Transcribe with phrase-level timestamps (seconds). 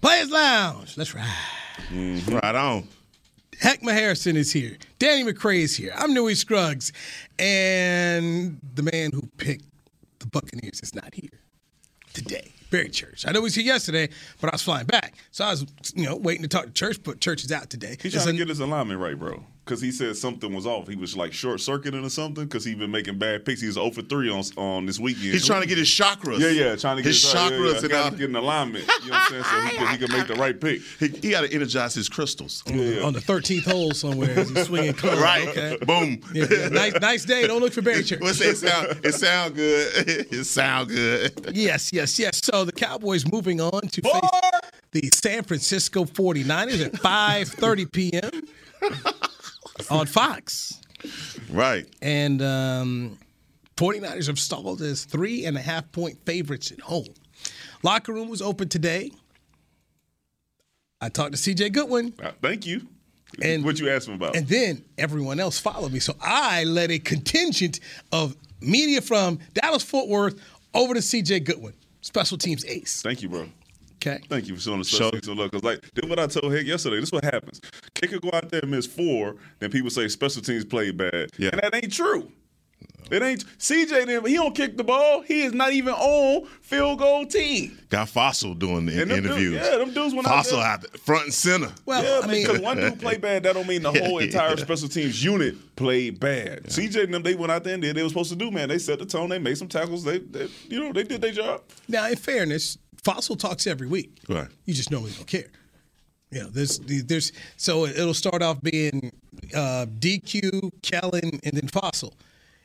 [0.00, 0.96] Players Lounge.
[0.96, 1.26] Let's ride.
[1.90, 2.36] Mm-hmm.
[2.36, 2.88] Right on.
[3.60, 4.76] Heckma Harrison is here.
[4.98, 5.92] Danny McCray is here.
[5.96, 6.92] I'm Newy Scruggs.
[7.38, 9.64] And the man who picked
[10.20, 11.30] the Buccaneers is not here
[12.12, 12.52] today.
[12.70, 13.24] Barry Church.
[13.26, 15.14] I know he was here yesterday, but I was flying back.
[15.30, 17.96] So I was, you know, waiting to talk to Church, but Church is out today.
[18.00, 19.42] He's trying to get his alignment right, bro.
[19.68, 20.88] Because he said something was off.
[20.88, 23.60] He was like short circuiting or something because he been making bad picks.
[23.60, 25.24] He's was 0 for 3 on, on this weekend.
[25.24, 26.38] He's trying to get his chakras.
[26.38, 28.06] Yeah, yeah, trying to get his, his chakras yeah, yeah.
[28.06, 28.88] and get in alignment.
[29.04, 29.44] You know what I'm saying?
[29.44, 30.80] So he can, he can make the right pick.
[30.98, 32.62] He, he got to energize his crystals.
[32.66, 33.02] Yeah, yeah.
[33.02, 35.18] On the 13th hole somewhere as he's swinging club.
[35.18, 35.48] Right.
[35.48, 35.76] Okay.
[35.84, 36.20] Boom.
[36.32, 37.46] Yeah, nice, nice day.
[37.46, 38.20] Don't look for Barry Church.
[38.20, 39.00] What's it sound?
[39.04, 40.08] It sound good.
[40.32, 41.50] It sound good.
[41.52, 42.40] Yes, yes, yes.
[42.42, 44.30] So the Cowboys moving on to face
[44.92, 48.30] the San Francisco 49ers at 5:30 p.m.
[49.90, 50.80] on Fox.
[51.50, 51.86] Right.
[52.02, 53.18] And um,
[53.76, 57.06] 49ers have stalled as three and a half point favorites at home.
[57.82, 59.12] Locker room was open today.
[61.00, 62.12] I talked to CJ Goodwin.
[62.20, 62.88] Uh, thank you.
[63.42, 64.34] And what you asked him about.
[64.34, 66.00] And then everyone else followed me.
[66.00, 67.78] So I led a contingent
[68.10, 70.40] of media from Dallas Fort Worth
[70.74, 73.02] over to CJ Goodwin, special teams ace.
[73.02, 73.48] Thank you, bro.
[74.00, 74.20] Okay.
[74.28, 75.50] Thank you for showing the special teams look.
[75.50, 76.96] Because like, this what I told Hick yesterday.
[77.00, 77.60] This is what happens.
[77.94, 81.30] Kicker go out there and miss four, then people say special teams played bad.
[81.36, 81.50] Yeah.
[81.52, 82.30] And that ain't true.
[83.10, 84.06] It ain't CJ.
[84.06, 85.22] Then he don't kick the ball.
[85.22, 87.78] He is not even on field goal team.
[87.88, 89.54] Got Fossil doing the And interviews.
[89.54, 91.72] dudes- yeah, them dudes went out Fossil there- out front and center.
[91.86, 94.58] Well, Yeah, I mean, because one dude played bad, that don't mean the whole entire
[94.58, 96.64] special teams unit played bad.
[96.64, 98.50] CJ and them, they went out there and did what they were supposed to do,
[98.50, 98.68] man.
[98.68, 101.32] They set the tone, they made some tackles, they, they you know, they did their
[101.32, 101.62] job.
[101.88, 104.18] now in fairness, Fossil talks every week.
[104.28, 104.48] Right.
[104.64, 105.46] You just normally don't care.
[106.30, 109.12] You know, there's there's so it'll start off being
[109.54, 112.12] uh, DQ, Kellen, and then Fossil,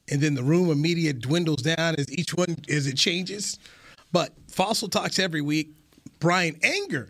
[0.09, 3.57] and then the room of media dwindles down as each one as it changes.
[4.11, 5.69] But Fossil talks every week.
[6.19, 7.09] Bryan Anger,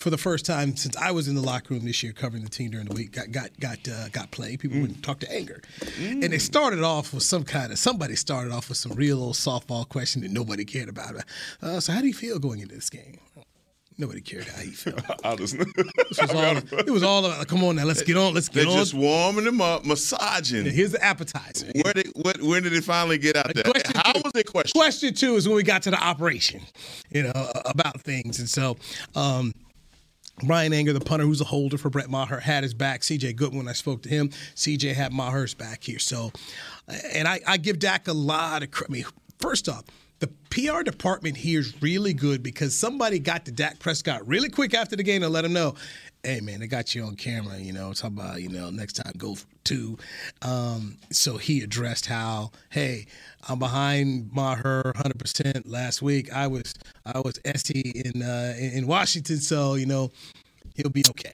[0.00, 2.48] for the first time since I was in the locker room this year covering the
[2.48, 4.58] team during the week, got got got uh, got played.
[4.60, 5.60] People wouldn't talk to Anger,
[5.98, 9.34] and they started off with some kind of somebody started off with some real old
[9.34, 11.14] softball question that nobody cared about.
[11.62, 13.18] Uh, so how do you feel going into this game?
[13.98, 15.02] Nobody cared how you felt.
[15.26, 17.46] I just, This was all, it was all about.
[17.48, 18.32] Come on now, let's get on.
[18.32, 18.78] Let's They're get on.
[18.78, 20.64] just warming them up, massaging.
[20.64, 21.66] Here's the appetizer.
[21.82, 23.64] Where did what, when did it finally get out there?
[23.64, 24.22] Question How two.
[24.24, 24.80] was it questioned?
[24.80, 26.62] Question two is when we got to the operation,
[27.10, 28.38] you know, about things.
[28.38, 28.78] And so,
[29.14, 29.52] um,
[30.42, 33.02] Bryan Anger, the punter who's a holder for Brett Maher, had his back.
[33.02, 35.98] CJ Goodwin, I spoke to him, CJ had Maher's back here.
[35.98, 36.32] So,
[37.12, 38.90] and I, I give Dak a lot of credit.
[38.90, 39.04] I mean,
[39.38, 39.84] first off,
[40.20, 44.74] the PR department here is really good because somebody got to Dak Prescott really quick
[44.74, 45.74] after the game to let him know,
[46.22, 47.58] hey man, they got you on camera.
[47.58, 49.98] You know, talk about you know next time go for two.
[50.42, 53.06] Um, so he addressed how, hey,
[53.48, 55.66] I'm behind Maher 100 percent.
[55.66, 56.74] Last week I was
[57.06, 60.10] I was SE in uh, in Washington, so you know
[60.74, 61.32] he'll be okay.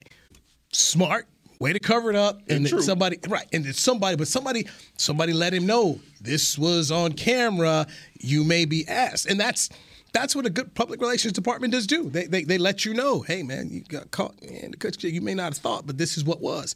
[0.73, 1.27] Smart
[1.59, 5.53] way to cover it up, and, somebody right, and then somebody, but somebody somebody let
[5.55, 7.87] him know this was on camera.
[8.21, 9.69] You may be asked, and that's.
[10.13, 12.09] That's what a good public relations department does do.
[12.09, 15.53] They, they, they let you know, hey man, you got caught, and you may not
[15.53, 16.75] have thought, but this is what was,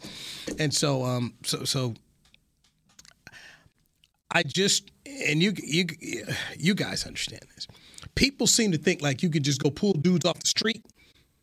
[0.58, 1.94] and so um so so
[4.30, 5.86] I just and you you
[6.58, 7.66] you guys understand this.
[8.14, 10.84] People seem to think like you could just go pull dudes off the street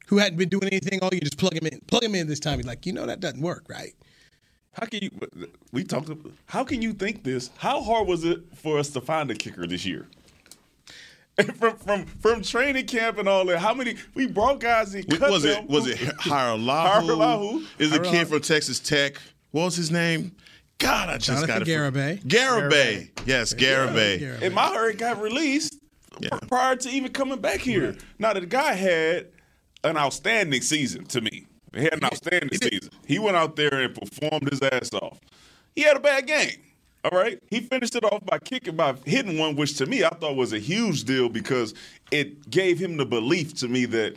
[0.08, 2.40] who hadn't been doing anything all you just plug him in, plug him in this
[2.40, 2.58] time.
[2.60, 3.94] He's like, you know that doesn't work, right?
[4.74, 5.10] how can you,
[5.72, 7.50] we talked, about- how can you think this?
[7.58, 10.08] How hard was it for us to find a kicker this year?
[11.60, 15.04] from from from training camp and all that, how many we brought guys in?
[15.04, 15.64] cut was them.
[15.66, 17.02] it was it Hajrullahu?
[17.08, 17.66] Hajrullahu.
[17.80, 19.18] Is a kid from Texas Tech.
[19.52, 20.32] What was his name?
[20.80, 21.66] God, I just Jonathan got it.
[21.66, 22.24] from- Garibay.
[22.24, 23.10] Garibay.
[23.28, 24.20] Yes, Garibay.
[24.20, 24.42] Garibay.
[24.44, 25.78] And Maher got released
[26.20, 26.38] Yeah.
[26.48, 27.96] prior to even coming back here.
[28.20, 29.28] Now the guy had
[29.88, 31.46] an outstanding season to me.
[31.74, 32.92] He had an outstanding season.
[33.06, 35.20] He went out there and performed his ass off.
[35.76, 36.60] He had a bad game.
[37.04, 37.42] All right.
[37.50, 40.54] He finished it off by kicking by hitting one, which to me I thought was
[40.54, 41.74] a huge deal because
[42.12, 44.16] it gave him the belief to me that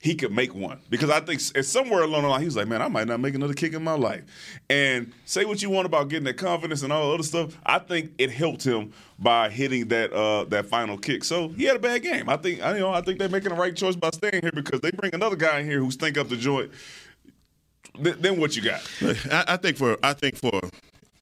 [0.00, 2.80] he could make one because I think somewhere along the line he was like, man,
[2.80, 4.22] I might not make another kick in my life.
[4.70, 7.58] And say what you want about getting that confidence and all the other stuff.
[7.66, 11.24] I think it helped him by hitting that uh, that final kick.
[11.24, 12.28] So he had a bad game.
[12.28, 14.52] I think I you know I think they're making the right choice by staying here
[14.52, 16.70] because they bring another guy in here who's stink up the joint.
[18.00, 18.80] Th- then what you got?
[19.02, 20.60] I, I think for I think for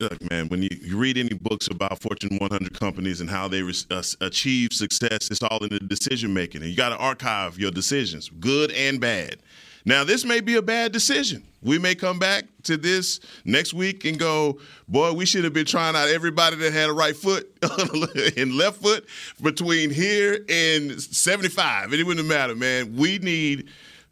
[0.00, 3.62] look, man, when you, you read any books about Fortune 100 companies and how they
[3.62, 7.58] re- uh, achieve success, it's all in the decision making, and you got to archive
[7.58, 9.37] your decisions, good and bad.
[9.84, 11.44] Now, this may be a bad decision.
[11.62, 14.58] We may come back to this next week and go,
[14.88, 17.49] boy, we should have been trying out everybody that had a right foot
[18.37, 19.06] and left foot
[19.40, 21.92] between here and 75.
[21.92, 22.96] It wouldn't matter, man.
[22.96, 23.69] We need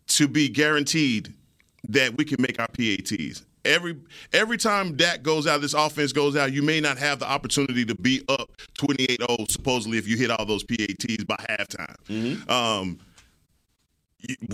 [0.09, 1.33] to be guaranteed
[1.89, 3.45] that we can make our PATs.
[3.65, 3.97] Every
[4.33, 7.85] every time Dak goes out, this offense goes out, you may not have the opportunity
[7.87, 12.51] to be up 28-0 supposedly if you hit all those PATs by halftime.
[12.51, 12.99] Um,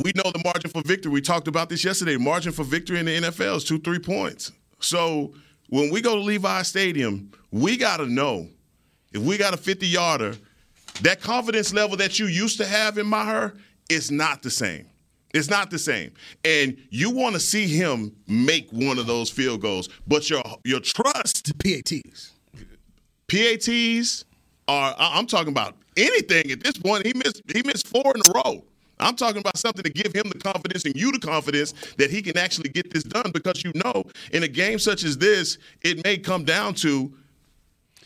[0.03, 1.13] we know the margin for victory.
[1.13, 2.17] We talked about this yesterday.
[2.17, 4.53] Margin for victory in the NFL is two, three points.
[4.81, 5.33] So
[5.69, 8.49] when we go to Levi Stadium, we got to know
[9.13, 10.35] if we got a 50 yarder,
[11.03, 13.55] that confidence level that you used to have in Maher
[13.89, 14.90] is not the same.
[15.33, 16.13] It's not the same.
[16.45, 20.81] And you want to see him make one of those field goals, but your your
[20.81, 22.33] trust PATs.
[23.29, 24.25] PATs
[24.67, 27.07] are I'm talking about anything at this point.
[27.07, 28.65] He missed he missed four in a row.
[28.99, 32.21] I'm talking about something to give him the confidence and you the confidence that he
[32.21, 36.05] can actually get this done because you know in a game such as this, it
[36.05, 37.13] may come down to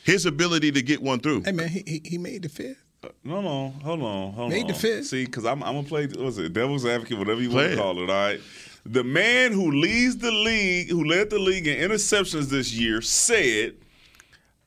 [0.04, 1.42] his ability to get one through.
[1.42, 2.83] Hey man, he, he, he made the fifth.
[3.24, 4.68] No, no, hold on, hold Made on.
[4.68, 5.06] the fifth.
[5.06, 6.06] See, because I'm, I'm gonna play.
[6.06, 8.10] What was it devil's advocate, whatever you want to call it?
[8.10, 8.40] All right.
[8.86, 13.74] The man who leads the league, who led the league in interceptions this year, said,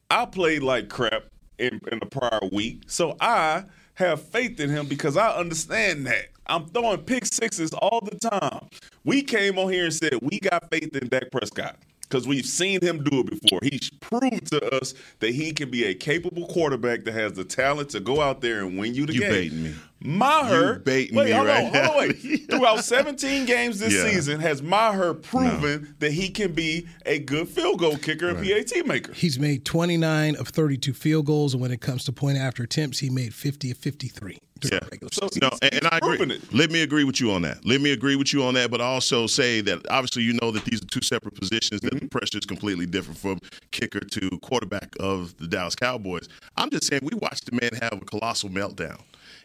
[0.10, 1.26] "I played like crap
[1.60, 6.28] in, in the prior week, so I have faith in him because I understand that.
[6.48, 8.68] I'm throwing pick sixes all the time.
[9.04, 11.78] We came on here and said we got faith in Dak Prescott."
[12.10, 13.60] Because we've seen him do it before.
[13.64, 17.90] He's proved to us that he can be a capable quarterback that has the talent
[17.90, 19.30] to go out there and win you the You game.
[19.32, 19.76] baiting me.
[20.00, 21.84] Maher, You baiting wait, me hold right on, now.
[21.92, 22.46] hold on, wait.
[22.50, 24.10] Throughout 17 games this Yeah.
[24.10, 28.86] season, has Maher proven that he can be a good field goal kicker and PAT
[28.86, 29.12] maker?
[29.14, 33.00] He's made 29 of 32 field goals, and when it comes to point after attempts,
[33.00, 34.38] he made 50 of 53.
[34.62, 35.08] During Yeah.
[35.12, 36.18] So- No, and, and I agree.
[36.36, 36.54] it.
[36.54, 37.66] Let me agree with you on that.
[37.66, 40.66] Let me agree with you on that, but also say that obviously you know that
[40.66, 41.82] these are two separate positions.
[41.82, 42.06] That Mm-hmm.
[42.06, 43.40] the pressure is completely different from
[43.72, 46.28] kicker to quarterback of the Dallas Cowboys.
[46.58, 49.00] I'm just saying we watched the man have a colossal meltdown,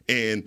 [0.08, 0.44] and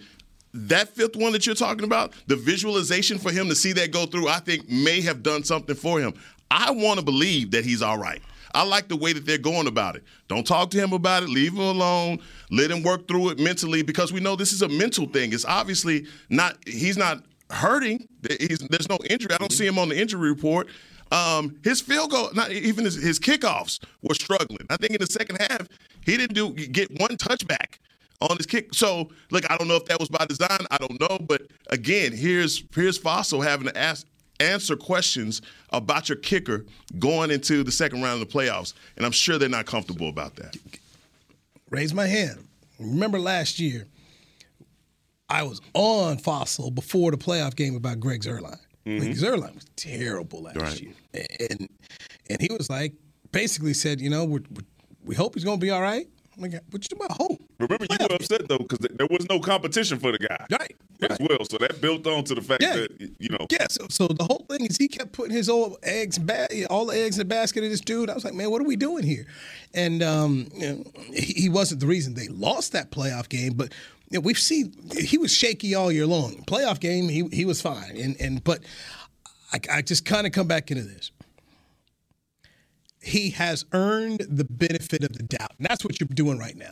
[0.54, 4.06] that fifth one that you're talking about, the visualization for him to see that go
[4.06, 6.14] through, I think may have done something for him.
[6.52, 8.22] I want to believe that he's all right.
[8.56, 10.04] I like the way that they're going about it.
[10.28, 11.30] Don't talk to him about it.
[11.30, 12.20] Leave him alone.
[12.50, 15.34] Let him work through it mentally because we know this is a mental thing.
[15.34, 16.58] It's obviously not.
[16.66, 18.08] He's not hurting.
[18.40, 19.34] He's, there's no injury.
[19.34, 20.68] I don't see him on the injury report.
[21.12, 24.66] Um, his field goal, not even his, his kickoffs were struggling.
[24.70, 25.68] I think in the second half
[26.06, 27.78] he didn't do get one touchback
[28.22, 28.74] on his kick.
[28.74, 30.66] So, look, I don't know if that was by design.
[30.72, 34.08] I don't know, but again, here's here's Fossil having to ask
[34.40, 35.42] answer questions
[35.72, 36.66] about your kicker
[37.00, 40.36] going into the second round of the playoffs, and I'm sure they're not comfortable about
[40.38, 40.56] that.
[41.70, 42.48] Raise my hand.
[42.80, 43.88] Remember last year,
[45.30, 48.60] I was on Fossil before the playoff game about Greg Zuerlein.
[48.86, 49.00] Mm-hmm.
[49.00, 50.82] Greg Zuerlein was terrible last Right.
[50.82, 50.94] year,
[51.50, 51.70] and
[52.30, 52.94] and he was like,
[53.32, 54.64] basically said, you know, we're, we
[55.06, 56.08] we hope he's going to be all right.
[56.38, 57.42] I'm like, what you talking about hope?
[57.60, 61.10] Remember, you were upset though because there was no competition for the guy, Right, As
[61.12, 61.30] right.
[61.30, 62.74] well, so that built on to the fact Yeah.
[62.76, 63.48] that you know.
[63.50, 66.86] Yeah, so, so the whole thing is he kept putting his old eggs, ba- all
[66.88, 68.10] the eggs in the basket of this dude.
[68.10, 69.26] I was like, man, what are we doing here?
[69.74, 73.72] And um, you know, he, he wasn't the reason they lost that playoff game, but
[74.12, 76.44] you know, we've seen he was shaky all year long.
[76.46, 78.60] Playoff game, he he was fine, and and but
[79.54, 81.12] I, I just kind of come back into this.
[83.06, 86.72] He has earned the benefit of the doubt, and that's what you're doing right now.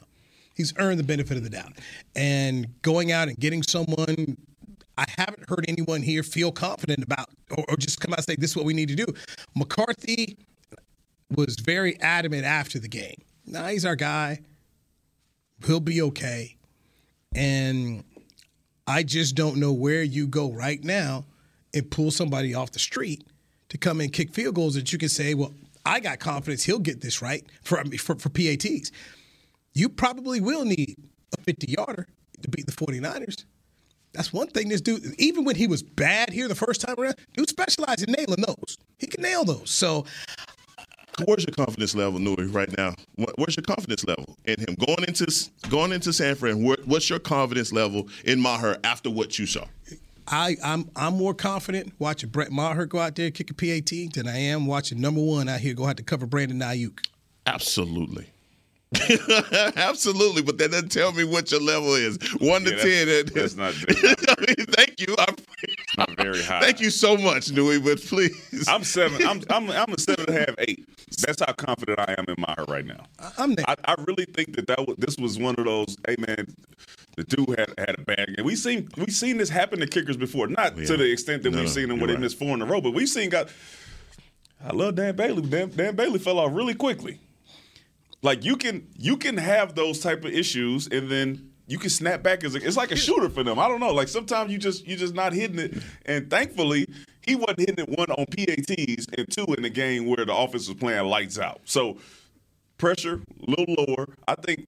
[0.55, 1.73] He's earned the benefit of the doubt,
[2.15, 4.37] and going out and getting someone
[4.97, 8.35] I haven't heard anyone here feel confident about or, or just come out and say
[8.35, 9.05] this is what we need to do.
[9.55, 10.37] McCarthy
[11.35, 13.21] was very adamant after the game.
[13.45, 14.41] Nah, he's our guy.
[15.65, 16.57] He'll be okay.
[17.35, 18.03] And
[18.85, 21.25] I just don't know where you go right now
[21.73, 23.23] and pull somebody off the street
[23.69, 25.53] to come and kick field goals that you can say, well,
[25.85, 28.91] I got confidence he'll get this right for, for, for PATs.
[29.73, 30.95] You probably will need
[31.37, 32.07] a 50 yarder
[32.41, 33.45] to beat the 49ers.
[34.13, 37.15] That's one thing this dude, even when he was bad here the first time around,
[37.33, 38.77] dude specialized in nailing those.
[38.99, 39.71] He can nail those.
[39.71, 40.05] So
[41.25, 42.95] Where's your confidence level, Newy, right now?
[43.35, 45.27] Where's your confidence level in him going into
[45.69, 46.63] going into San Fran?
[46.63, 49.65] What's your confidence level in Maher after what you saw?
[50.27, 54.27] I, I'm I'm more confident watching Brett Maher go out there kick a PAT than
[54.27, 56.99] I am watching number one out here go out to cover Brandon Aiyuk.
[57.45, 58.29] Absolutely.
[59.75, 62.17] Absolutely, but that doesn't tell me what your level is.
[62.39, 63.07] One Yeah, to ten.
[63.07, 65.15] that's- that's not- that's thank you.
[65.17, 65.35] I'm,
[65.97, 66.61] not very high.
[66.61, 67.79] Thank you so much, Newy.
[67.79, 69.25] But please, I'm seven.
[69.27, 70.85] I'm I'm I'm a seven and a half, eight.
[71.25, 73.05] That's how confident I am in Maher right now.
[73.37, 73.65] I'm there.
[73.67, 75.95] I, I really think that that was, this was one of those.
[76.07, 76.55] Hey man,
[77.15, 78.45] the dude had had a bad game.
[78.45, 80.85] We seen we seen this happen to kickers before, not oh, Yeah.
[80.87, 82.15] to the extent that No, we've seen them where right.
[82.15, 83.49] they missed four in a row, but we've seen guys.
[84.63, 85.41] I love Dan Bailey.
[85.41, 87.19] Dan, Dan Bailey fell off really quickly.
[88.21, 92.23] Like you can you can have those type of issues and then you can snap
[92.23, 93.59] back as a, it's like a shooter for them.
[93.59, 93.93] I don't know.
[93.93, 95.83] Like sometimes you just you just not hitting it.
[96.05, 96.87] And thankfully
[97.21, 100.67] he wasn't hitting it one on PATs and two in the game where the offense
[100.67, 101.61] was playing lights out.
[101.65, 101.97] So
[102.77, 104.07] pressure a little lower.
[104.27, 104.67] I think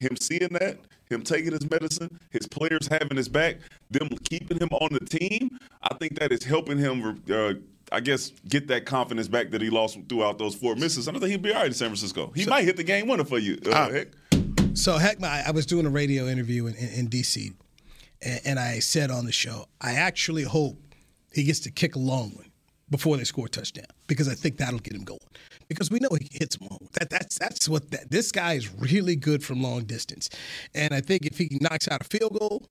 [0.00, 0.78] him seeing that,
[1.08, 3.56] him taking his medicine, his players having his back,
[3.90, 7.54] them keeping him on the team, I think that is helping him, uh,
[7.92, 11.06] I guess, get that confidence back that he lost throughout those four misses.
[11.08, 12.32] I think he'll be all right in San Francisco.
[12.34, 13.58] He might hit the game winner for you.
[13.66, 13.88] Uh, Ah.
[13.90, 14.08] heck.
[14.74, 17.54] So heck, I I was doing a radio interview in, in, in DC,
[18.22, 20.76] and, and I said on the show, I actually hope
[21.32, 22.45] he gets to kick a long one
[22.90, 25.18] before they score a touchdown because I think that'll get him going.
[25.68, 26.68] Because we know he hits them.
[26.92, 30.30] That that's that's what that this guy is really good from long distance,
[30.74, 32.68] and I think if he knocks out a field goal.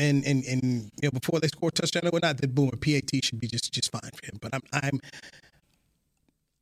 [0.00, 2.76] And, and and you know before they score a touchdown or whatnot, then boom, a
[2.76, 4.38] PAT should be just just fine for him.
[4.40, 5.00] But I'm I'm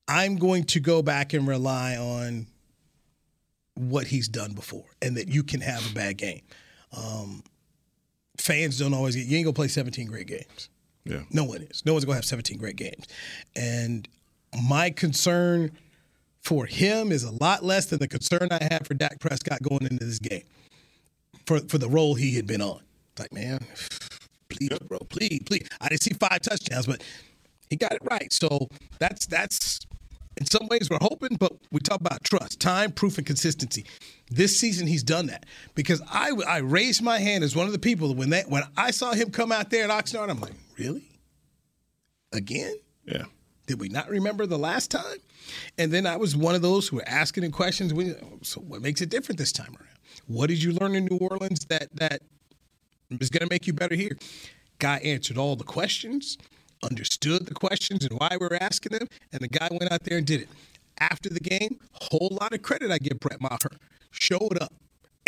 [0.09, 2.47] I'm going to go back and rely on
[3.75, 6.43] what he's done before and that you can have a bad game.
[6.97, 7.43] Um,
[8.39, 10.71] fans don't always get, you ain't gonna play 17 great games.
[11.07, 11.23] Yeah.
[11.31, 11.85] No one is.
[11.85, 13.07] No one's gonna have 17 great games.
[13.55, 14.09] And
[14.69, 15.73] my concern
[16.43, 19.83] for him is a lot less than the concern I had for Dak Prescott going
[19.83, 20.45] into this game
[21.47, 22.81] for, for the role he had been on.
[23.19, 23.65] Like, man,
[24.49, 25.69] please, bro, please, please.
[25.81, 27.03] I didn't see five touchdowns, but
[27.71, 28.33] he got it right.
[28.33, 29.81] So that's that's
[30.37, 33.85] in some ways we're hoping, but we talk about trust, time, proof, and consistency.
[34.31, 37.79] This season he's done that because I I raised my hand as one of the
[37.79, 41.21] people when that when I saw him come out there at Oxnard, I'm like, really,
[42.33, 42.75] again?
[43.05, 43.25] Yeah.
[43.67, 45.19] Did we not remember the last time?
[45.77, 47.93] And then I was one of those who were asking the questions.
[48.43, 49.99] So what makes it different this time around?
[50.27, 52.23] What did you learn in New Orleans that that
[53.11, 54.17] is going to make you better here?
[54.79, 56.39] Guy answered all the questions,
[56.83, 60.19] understood the questions and why we were asking them, and the guy went out there
[60.19, 60.49] and did it.
[60.99, 63.59] After the game, whole lot of credit I give Brett Maher.
[64.11, 64.73] Showed up,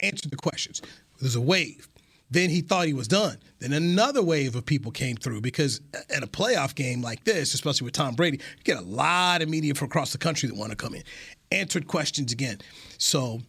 [0.02, 0.81] answered the questions.
[1.21, 1.88] There's a wave.
[2.30, 3.38] Then he thought he was done.
[3.58, 5.80] Then another wave of people came through because
[6.11, 9.49] at a playoff game like this, especially with Tom Brady, you get a lot of
[9.49, 11.02] media from across the country that want to come in.
[11.50, 12.58] Answered questions again.
[12.99, 13.40] So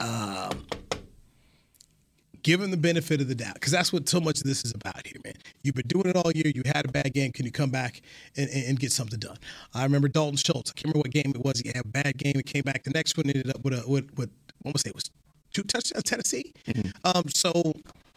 [0.00, 0.66] um,
[2.42, 4.74] give him the benefit of the doubt because that's what so much of this is
[4.74, 5.34] about here, man.
[5.62, 6.50] You've been doing it all year.
[6.54, 7.32] You had a bad game.
[7.32, 8.00] Can you come back
[8.36, 9.38] and, and, and get something done?
[9.74, 10.70] I remember Dalton Schultz.
[10.70, 11.60] I can't remember what game it was.
[11.60, 12.32] He had a bad game.
[12.34, 13.26] He came back the next one.
[13.26, 14.30] Ended up with a with, with
[14.62, 14.88] what was it?
[14.88, 15.10] it was
[15.52, 16.52] two touchdowns Tennessee.
[17.04, 17.72] Um, so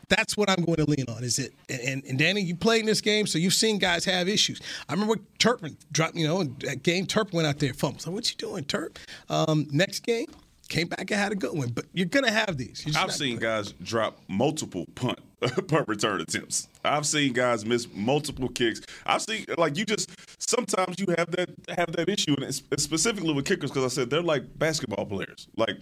[0.10, 1.24] that's what I'm going to lean on.
[1.24, 4.28] Is it and, and Danny, you played in this game, so you've seen guys have
[4.28, 4.62] issues.
[4.90, 8.02] I remember Turpin dropped, you know, that game Turpin went out there fumbled.
[8.02, 8.98] So what you doing, Turp?
[9.30, 10.28] Um, next game.
[10.70, 12.86] Came back and had a good one, but you're gonna have these.
[12.96, 15.20] I've seen guys drop multiple punt
[15.68, 16.70] punt return attempts.
[16.86, 18.80] I've seen guys miss multiple kicks.
[19.06, 20.10] I've seen like you just
[20.42, 24.22] sometimes you have that have that issue, and specifically with kickers because I said they're
[24.22, 25.48] like basketball players.
[25.58, 25.76] Like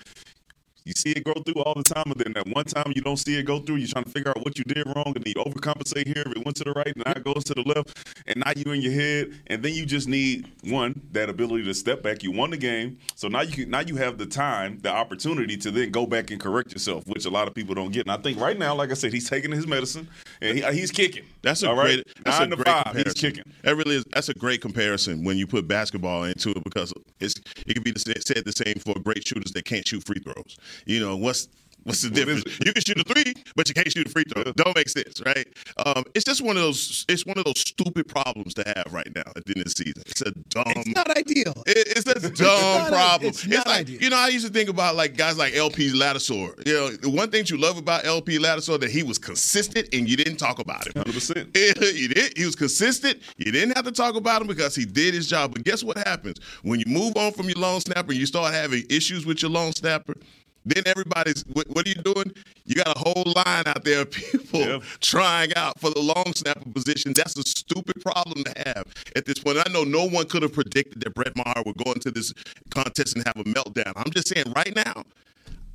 [0.86, 3.18] you see it go through all the time, and then that one time you don't
[3.18, 5.34] see it go through, you're trying to figure out what you did wrong, and then
[5.36, 6.24] you overcompensate here.
[6.26, 7.98] If it went to the right, and now it goes to the left,
[8.28, 11.74] and now you in your head, and then you just need one that ability to
[11.74, 12.24] step back.
[12.24, 15.58] You won the game, so now you can now you have the time, the opportunity
[15.58, 18.02] to then go back and correct yourself, which a lot of people don't get.
[18.08, 20.08] And I think right now, like I said, he's taking his medicine
[20.42, 21.24] and he, he's kicking.
[21.42, 22.04] That's a All right?
[22.04, 22.08] great.
[22.24, 23.14] That's Nine a to great five, comparison.
[23.14, 23.54] he's kicking.
[23.64, 24.06] That really is.
[24.12, 27.36] That's a great comparison when you put basketball into it because it's
[27.66, 30.58] it could be said the same for great shooters that can't shoot free throws.
[30.86, 31.48] You know what's
[31.84, 32.44] what's the difference?
[32.46, 32.60] is?
[32.64, 34.44] You can shoot a three, but you can't shoot a free throw.
[34.44, 35.48] Don't make sense, right?
[35.84, 37.06] Um, it's just one of those.
[37.10, 39.84] It's one of those stupid problems to have right now at the end of the
[39.84, 40.04] season.
[40.06, 40.64] It's a dumb.
[40.68, 41.54] It's not ideal.
[41.66, 43.30] It- it's a dumb not- problem.
[43.30, 44.00] it's It's, not like ideal.
[44.02, 46.68] you know, I used to think about like guys like LP Ladouceur.
[46.68, 50.08] You know, the one thing you love about LP Ladouceur that he was consistent and
[50.08, 50.94] you didn't talk about him.
[51.04, 51.58] 100%.
[51.98, 52.38] you did.
[52.38, 53.20] He was consistent.
[53.38, 55.54] You didn't have to talk about him because he did his job.
[55.54, 58.54] But guess what happens when you move on from your long snapper and you start
[58.54, 60.16] having issues with your long snapper?
[60.66, 62.32] Then everybody's what, what are you doing?
[62.66, 64.80] You got a whole line out there of people Yeah.
[65.00, 67.14] trying out for the long snapper position.
[67.14, 69.58] That's a stupid problem to have at this point.
[69.58, 72.32] I know no one could have predicted that Brett Maher would go into this
[72.70, 73.94] contest and have a meltdown.
[73.96, 75.04] I'm just saying right now,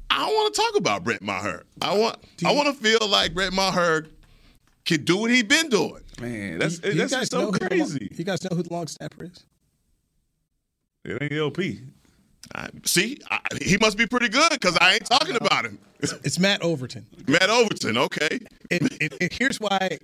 [0.08, 1.64] I don't want to talk about Brett Maher.
[1.82, 4.06] I want I want to feel like Brett Maher
[4.84, 6.02] can do what he's been doing.
[6.20, 8.08] Man, that's You that's guys just so know who the long- crazy.
[8.16, 9.44] you guys know who the long snapper is?
[11.04, 11.80] It ain't LP.
[12.54, 15.78] I, see, I, he must be pretty good because I ain't talking about him.
[16.00, 17.06] It's Matt Overton.
[17.26, 18.38] Matt Overton, okay.
[18.70, 19.98] it, it, it- here's why I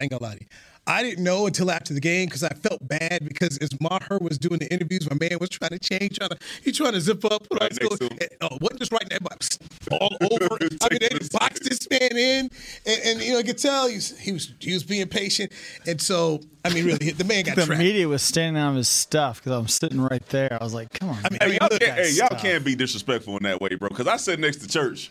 [0.00, 0.46] ain't gonna lie to you.
[0.88, 4.38] I didn't know until after the game because I felt bad because as Maher was
[4.38, 7.24] doing the interviews, my man was trying to change, trying to he trying to zip
[7.24, 7.96] up, put Right on next school.
[7.96, 8.18] to him.
[8.20, 9.58] and- Oh, wasn't just right there, but
[9.90, 10.58] all over.
[10.82, 12.50] I mean, they boxed this man in,
[12.86, 15.50] and, and you know, you could tell he was, he was he was being patient,
[15.88, 17.78] and so I mean, really, the man got The trapped.
[17.80, 20.56] media was standing on his stuff because I'm sitting right there.
[20.60, 21.50] I was like, "Come on." I mean, man.
[21.50, 23.88] Hey, y'all, can't, hey, y'all can't be disrespectful in that way, bro.
[23.88, 25.10] Because I sit next to church,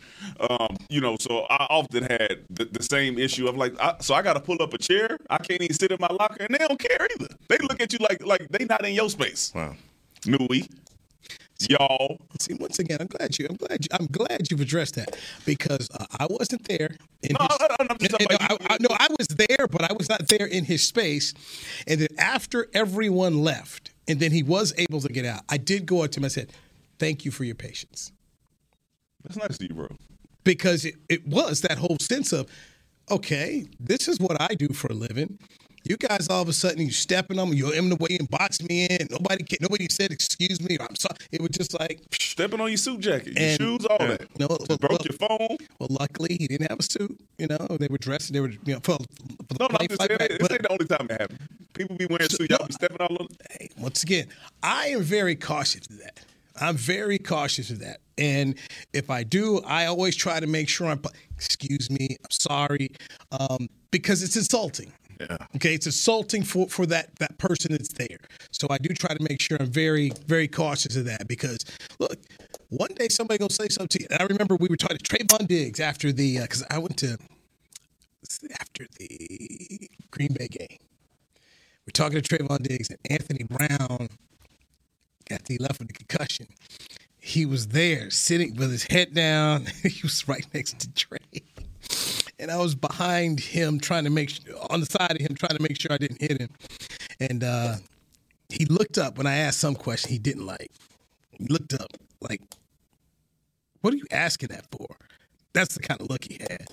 [0.49, 4.13] um, you know, so I often had the, the same issue of like, I, so
[4.13, 5.17] I got to pull up a chair.
[5.29, 7.33] I can't even sit in my locker, and they don't care either.
[7.47, 9.51] They look at you like like they not in your space.
[9.55, 9.75] Wow.
[10.25, 10.67] Newy,
[11.69, 12.17] y'all.
[12.39, 13.47] See, once again, I'm glad you.
[13.49, 13.87] I'm glad you.
[13.91, 16.95] I'm glad you've addressed that because uh, I wasn't there.
[17.23, 19.93] In No, his, I- I'm just and- I, I, no, I was there, but I
[19.93, 21.33] was not there in his space.
[21.87, 25.85] And then after everyone left, and then he was able to get out, I did
[25.85, 26.25] go up to him.
[26.25, 26.51] I said,
[26.99, 28.11] "Thank you for your patience,"
[29.23, 29.87] That's nice of you, bro.
[30.43, 32.47] because it, it was that whole sense of,
[33.09, 35.39] okay, this is what I do for a living.
[35.87, 38.27] You guys all of a sudden you stepping on me, you're in the way and
[38.29, 39.07] box me in.
[39.11, 40.77] Nobody, ca- nobody said excuse me.
[40.79, 41.15] I'm sorry.
[41.31, 44.27] It was just like, Stepping on your suit jacket, your shoes, all that.
[44.39, 45.57] No, well, broke well- your phone.
[45.79, 47.19] Well, luckily he didn't have a suit.
[47.37, 48.33] You know, they were dressed.
[48.33, 50.29] They were, you know, for, for No, no, I'm just saying, back.
[50.29, 51.39] this But, ain't the only time it happened.
[51.73, 53.29] People be wearing suits, no, y'all be stepping all over.
[53.51, 54.27] hey, once again,
[54.63, 56.19] I am very cautious of that.
[56.59, 57.99] I'm very cautious of that.
[58.17, 58.55] And
[58.93, 61.01] if I do, I always try to make sure I'm.
[61.35, 62.07] Excuse me.
[62.23, 62.89] I'm sorry,
[63.37, 64.91] um, because it's insulting.
[65.19, 65.37] Yeah.
[65.55, 68.19] Okay, it's assaulting for for that that person that's there.
[68.51, 71.59] So I do try to make sure I'm very very cautious of that because
[71.99, 72.17] look,
[72.69, 74.07] one day somebody gonna say something to you.
[74.11, 76.97] And I remember we were talking to Trevon Diggs after the uh, because I went
[76.97, 77.17] to
[78.59, 80.79] after the Green Bay game.
[81.85, 84.09] We're talking to Trevon Diggs and Anthony Brown
[85.29, 86.47] after he left with the concussion.
[87.19, 89.65] He was there sitting with his head down.
[89.83, 91.19] he was right next to Trey.
[92.45, 94.29] And I was behind him trying to make
[94.69, 96.49] on the side of him trying to make sure I didn't hit him.
[97.19, 97.77] And uh,
[98.49, 100.69] he looked up when I asked some question he didn't like.
[101.31, 101.87] He looked up
[102.21, 102.41] like,
[103.81, 104.95] what are you asking that for?
[105.53, 106.67] That's the kind of look he had.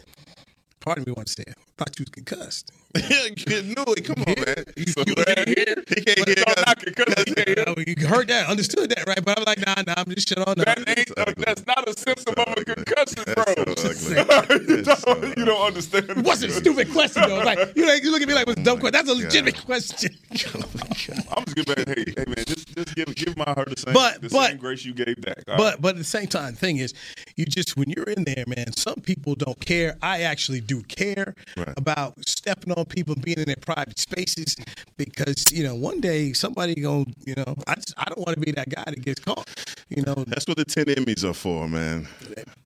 [0.80, 2.70] Part of me say, I thought you was concussed.
[2.94, 4.64] No, come on, man.
[4.86, 5.82] So bad here.
[5.88, 6.66] He can't But hear y'all us.
[6.66, 7.64] not concussion, you can't hear.
[7.66, 9.24] Uh, you heard that, understood that, right?
[9.24, 10.56] But I'm like, nah, nah, I'm just shit on.
[10.58, 13.64] That ain't a, that's not a symptom of a concussion, bro.
[13.64, 16.10] That's you, don't, you don't understand.
[16.10, 17.42] It wasn't a stupid question though.
[17.42, 18.92] Like you, like, you look at me like it was a dumb question.
[18.92, 20.10] That's a legitimate question.
[20.32, 21.88] I'm just giving back.
[21.96, 24.56] Hey, hey, man, just just give give my heart the same But- the but- same
[24.58, 25.42] grace you gave Dak.
[25.48, 25.58] All right?
[25.58, 26.94] But but at the same time, thing is,
[27.36, 28.72] you just when you're in there, man.
[28.76, 29.96] Some people don't care.
[30.02, 31.72] I actually do care Right.
[31.76, 34.56] about stepping on people, being in their private spaces,
[34.96, 38.40] because you know one day somebody gonna you know I just, I don't want to
[38.40, 39.48] be that guy that gets caught.
[39.88, 42.08] You know, That's what the ten Emmys are for, man.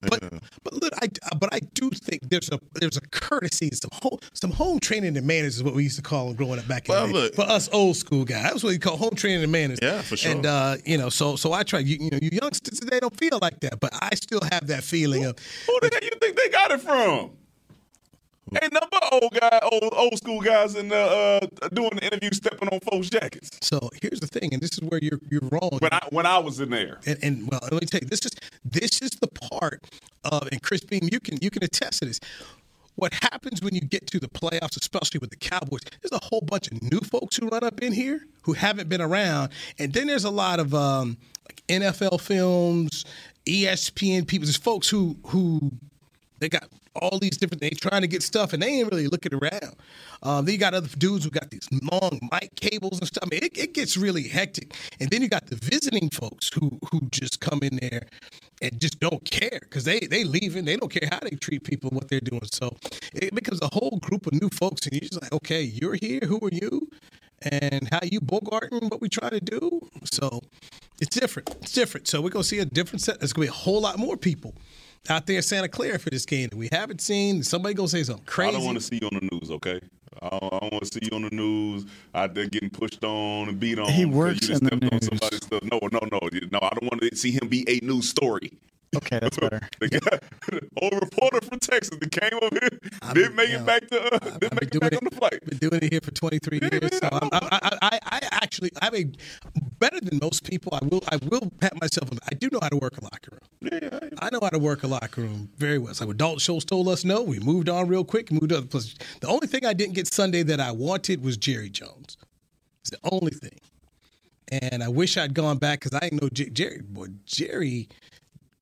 [0.01, 0.21] but
[0.63, 4.51] but look, I but I do think there's a there's a courtesy, some home some
[4.51, 6.93] home training and manners is what we used to call them growing up back in
[6.95, 7.19] Well, the day.
[7.19, 9.79] look- For us old school guys, that's what we call home training and manners.
[9.81, 10.31] Yeah, for sure.
[10.31, 11.79] And uh, you know, so so I try.
[11.79, 14.83] You, you know, you youngsters today don't feel like that, but I still have that
[14.83, 17.31] feeling of who the hell you think they got it from?
[18.61, 22.69] Ain't number old guy, old old school guys in the uh, doing the interview, stepping
[22.69, 23.49] on folks' jackets.
[23.61, 25.77] So here's the thing, and this is where you're you're wrong.
[25.79, 28.25] When I when I was in there, and, and well, let me tell you, this
[28.25, 28.31] is
[28.63, 29.83] this is the part
[30.23, 32.19] of and Chris Beam, you can you can attest to this.
[32.95, 36.41] What happens when you get to the playoffs, especially with the Cowboys, there's a whole
[36.41, 40.07] bunch of new folks who run up in here who haven't been around, and then
[40.07, 43.05] there's a lot of um, like NFL films,
[43.45, 44.45] ESPN people.
[44.45, 45.71] There's folks who who
[46.39, 47.61] they got all these different.
[47.61, 49.75] They trying to get stuff, and they ain't really looking around.
[50.23, 53.23] Um, then you got other dudes who got these long mic cables and stuff.
[53.23, 54.75] I mean, it, it gets really hectic.
[54.99, 58.07] And then you got the visiting folks who who just come in there
[58.61, 60.65] and just don't care because they they leaving.
[60.65, 62.41] They don't care how they treat people, what they're doing.
[62.51, 62.75] So
[63.13, 66.21] it becomes a whole group of new folks, and you're just like, okay, you're here.
[66.21, 66.89] Who are you?
[67.43, 69.87] And how you bogarting what we try to do?
[70.05, 70.41] So
[70.99, 71.55] it's different.
[71.61, 72.07] It's different.
[72.07, 73.19] So we're gonna see a different set.
[73.19, 74.55] There's gonna be a whole lot more people
[75.09, 77.43] out there in Santa Clara for this game that we haven't seen.
[77.43, 78.49] Somebody gonna say something crazy.
[78.49, 79.79] I don't want to see you on the news, okay?
[80.21, 83.49] I don't, don't want to see you on the news out there getting pushed on
[83.49, 83.91] and beat on.
[83.91, 85.05] He works you in the stepped on news.
[85.05, 85.63] somebody's stuff.
[85.63, 86.19] No, no, no,
[86.51, 86.59] no.
[86.61, 88.53] I don't want to see him be a news story.
[88.95, 89.59] Okay, that's better.
[89.79, 93.65] The guy, old reporter from Texas that came over here, I've didn't make you it
[93.65, 95.43] back to, uh, I've didn't make it back it- on the flight.
[95.45, 96.81] Been doing it here for 23 Yeah, years.
[96.81, 99.05] man, So I'm, I, I, I, I actually, I have a
[99.79, 100.73] better than most people.
[100.73, 102.15] I will, I will pat myself on.
[102.15, 103.71] the- I do know how to work a locker room.
[103.81, 105.91] Yeah, I know how to work a locker room very well.
[105.91, 107.21] It's like what Dalton Schultz told us no.
[107.21, 108.95] We moved on real quick, moved to other places.
[109.19, 112.17] The only thing I didn't get Sunday that I wanted was Jerry Jones.
[112.81, 113.59] It's the only thing.
[114.49, 116.81] And I wish I'd gone back because I didn't know J- Jerry.
[116.81, 117.89] Boy, Jerry,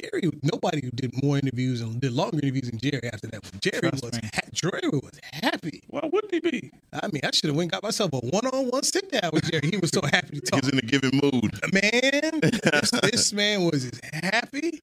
[0.00, 0.30] Jerry.
[0.42, 3.42] Nobody did more interviews and did longer interviews than Jerry after that.
[3.42, 3.52] one.
[3.60, 4.28] Jerry Trust was me.
[4.34, 5.82] ha- Jerry was happy.
[5.88, 6.70] Why wouldn't he be?
[6.92, 9.70] I mean, I should have went and got myself a one-on-one sit down with Jerry.
[9.70, 10.62] He was so happy to talk.
[10.64, 11.58] He's in a given mood.
[11.72, 14.80] man, this, this man was as happy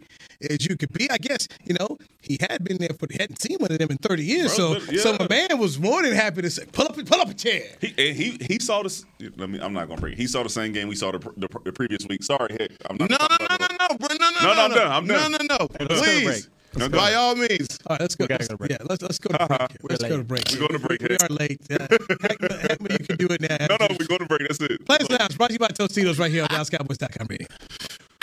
[0.50, 1.10] as you could be.
[1.10, 3.98] I guess you know he had been there for hadn't seen one of them in
[3.98, 4.56] thirty years.
[4.56, 5.02] Bro, so, yeah.
[5.02, 7.64] so my man was more than happy to say, "Pull up, pull up a chair."
[7.80, 9.06] He and he he saw this.
[9.38, 9.60] Let me.
[9.60, 10.14] I'm not gonna bring.
[10.14, 10.18] It.
[10.20, 12.24] He saw the same game we saw the, the, the previous week.
[12.24, 12.72] Sorry, heck.
[12.90, 13.22] I'm No, not.
[13.22, 14.08] no, talking no, about no, the- no, bro.
[14.18, 14.92] No, no, No, no, no, I'm done.
[14.92, 15.05] I'm done.
[15.08, 15.58] No, no, no.
[15.58, 15.88] go to break.
[15.88, 16.98] Please, Let's go.
[16.98, 17.80] by all means.
[17.88, 18.26] All right, let's go.
[18.30, 18.72] let's- go to break.
[18.72, 19.62] Yeah, let's let's go to break.
[19.90, 20.44] Let's go to break.
[20.52, 21.62] We're going to break, We, are late.
[21.72, 23.58] Uh, Heckman, Heckman, you can do it now.
[23.70, 24.42] No, no, we go to break.
[24.48, 24.86] That's it.
[24.86, 27.48] Players Lounge brought to you by Tostitos right here on DallasCowboys.com radio.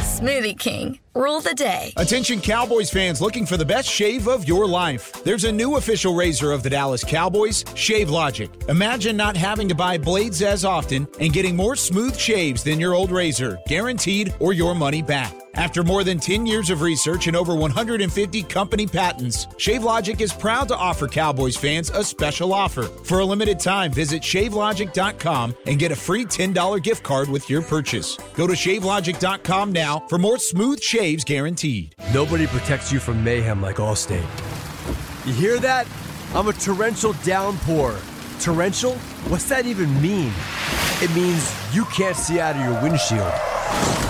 [0.00, 1.92] Smoothie King, rule the day.
[1.98, 5.12] Attention Cowboys fans looking for the best shave of your life.
[5.24, 8.50] There's a new official razor of the Dallas Cowboys, Shave Logic.
[8.70, 12.94] Imagine not having to buy blades as often and getting more smooth shaves than your
[12.94, 15.34] old razor, guaranteed or your money back.
[15.54, 20.68] After more than 10 years of research and over 150 company patents, ShaveLogic is proud
[20.68, 22.84] to offer Cowboys fans a special offer.
[23.04, 27.62] For a limited time, visit shavelogic.com and get a free $10 gift card with your
[27.62, 28.16] purchase.
[28.34, 31.94] Go to shavelogic.com now for more smooth shaves guaranteed.
[32.14, 34.26] Nobody protects you from mayhem like Allstate.
[35.26, 35.86] You hear that?
[36.34, 37.96] I'm a torrential downpour.
[38.40, 38.94] Torrential?
[39.28, 40.32] What's that even mean?
[41.02, 44.09] It means you can't see out of your windshield.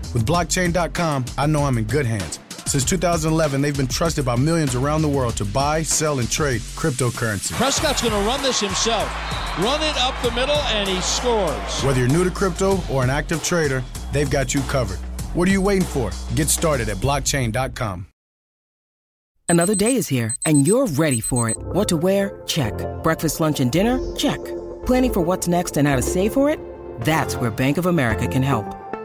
[0.13, 2.39] With blockchain.com, I know I'm in good hands.
[2.65, 6.61] Since 2011, they've been trusted by millions around the world to buy, sell, and trade
[6.61, 7.53] cryptocurrency.
[7.53, 9.09] Prescott's going to run this himself.
[9.57, 11.81] Run it up the middle, and he scores.
[11.83, 14.99] Whether you're new to crypto or an active trader, they've got you covered.
[15.33, 16.11] What are you waiting for?
[16.35, 18.07] Get started at blockchain.com.
[19.49, 21.57] Another day is here, and you're ready for it.
[21.59, 22.41] What to wear?
[22.47, 22.73] Check.
[23.03, 23.99] Breakfast, lunch, and dinner?
[24.15, 24.41] Check.
[24.85, 26.57] Planning for what's next and how to save for it?
[27.01, 28.80] That's where Bank of America can help.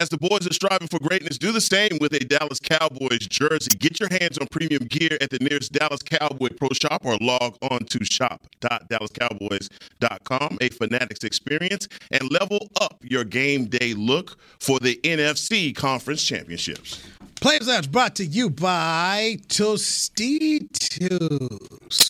[0.00, 3.70] As the boys are striving for greatness, do the same with a Dallas Cowboys jersey.
[3.78, 7.56] Get your hands on premium gear at the nearest Dallas Cowboy Pro Shop or log
[7.62, 14.98] on to shop.dallascowboys.com, a Fanatics experience, and level up your game day look for the
[15.04, 17.00] NFC Conference Championships.
[17.40, 20.08] Players Lounge brought to you by Tostitos.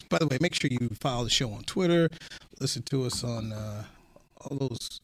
[0.08, 2.08] By the way, make sure you follow the show on Twitter.
[2.60, 3.84] Listen to us on uh,
[4.40, 5.02] all those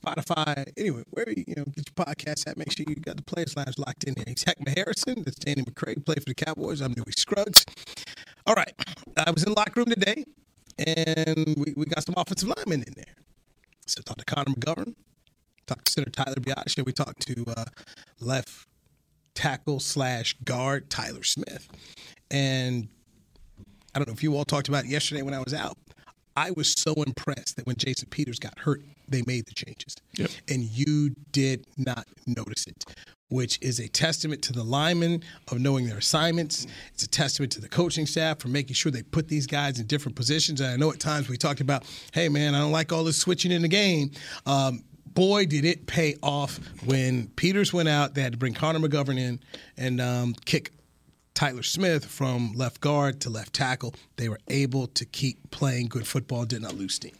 [0.00, 0.70] Spotify.
[0.76, 3.78] Anyway, where you, know get your podcast at, make sure you got the Players Lounge
[3.78, 4.14] locked in.
[4.26, 5.22] He's Heckman Harrison.
[5.24, 6.04] That's Danny McCray.
[6.04, 6.80] Play for the Cowboys.
[6.80, 7.64] I'm Newy Scruggs.
[8.46, 8.72] All right,
[9.16, 10.24] I was in the locker room today,
[10.78, 13.14] and we, we got some offensive linemen in there.
[13.86, 14.94] So talked to Connor McGovern,
[15.66, 17.64] talked to center Tyler and we talked to uh,
[18.20, 18.66] left
[19.34, 21.68] tackle slash guard Tyler Smith.
[22.30, 22.88] And
[23.94, 25.76] I don't know if you all talked about it yesterday when I was out.
[26.36, 29.96] I was so impressed that when Jason Peters got hurt, they made the changes.
[30.48, 32.84] And you did not notice it,
[33.28, 36.66] which is a testament to the linemen of knowing their assignments.
[36.94, 39.86] It's a testament to the coaching staff for making sure they put these guys in
[39.86, 40.60] different positions.
[40.60, 43.18] And I know at times we talked about, hey, man, I don't like all this
[43.18, 44.12] switching in the game.
[44.46, 48.14] Um, boy, did it pay off when Peters went out.
[48.14, 49.40] They had to bring Connor McGovern in
[49.76, 50.72] and um, kick
[51.34, 53.94] Tyler Smith from left guard to left tackle.
[54.16, 57.14] They were able to keep playing good football, did not lose steam.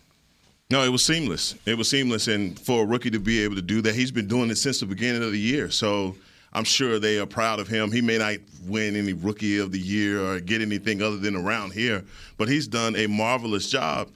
[0.70, 1.56] No, it was seamless.
[1.66, 4.28] It was seamless, and for a rookie to be able to do that, he's been
[4.28, 5.68] doing it since the beginning of the year.
[5.68, 6.14] So
[6.52, 7.90] I'm sure they are proud of him.
[7.90, 11.72] He may not win any rookie of the year or get anything other than around
[11.72, 12.04] here,
[12.38, 14.10] but he's done a marvelous job.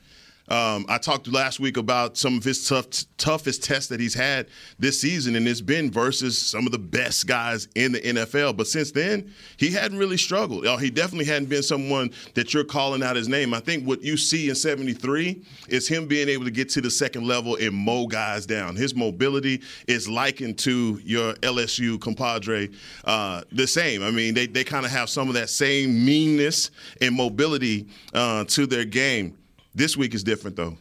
[0.48, 4.48] Um, I talked last week about some of his tough, toughest tests that he's had
[4.78, 8.56] this season, and it's been versus some of the best guys in the NFL.
[8.56, 10.66] But since then, he hadn't really struggled.
[10.80, 13.54] he definitely hadn't been someone that you're calling out his name.
[13.54, 16.90] I think what you see in 73 is him being able to get to the
[16.90, 18.76] second level and mow guys down.
[18.76, 22.68] His mobility is likened to your LSU compadre,
[23.04, 24.02] uh, the same.
[24.02, 28.44] I mean, they, they kind of have some of that same meanness and mobility uh,
[28.48, 29.38] to their game.
[29.74, 30.76] This week is different though.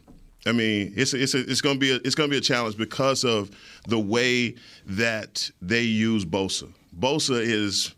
[0.46, 2.42] I mean, it's it's a, it's going to be a, it's going to be a
[2.42, 3.50] challenge because of
[3.88, 6.72] the way that they use Bosa.
[6.98, 7.96] Bosa is,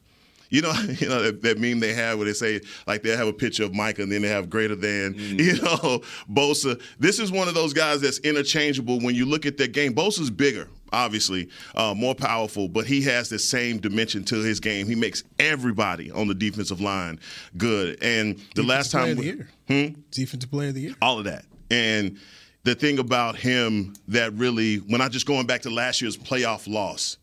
[0.49, 3.27] you know, you know that, that meme they have where they say like they have
[3.27, 5.39] a picture of Micah and then they have greater than, mm.
[5.39, 6.79] you know, Bosa.
[6.99, 8.99] This is one of those guys that's interchangeable.
[8.99, 13.29] When you look at that game, Bosa's bigger obviously uh, more powerful, but he has
[13.29, 14.87] the same dimension to his game.
[14.87, 17.19] He makes everybody on the defensive line
[17.57, 18.01] good.
[18.01, 19.49] And the defensive last time, player of the year.
[19.67, 20.01] Hmm?
[20.11, 22.17] defensive player of the year, all of that, and
[22.63, 26.71] the thing about him that really, when I just going back to last year's playoff
[26.71, 27.17] loss,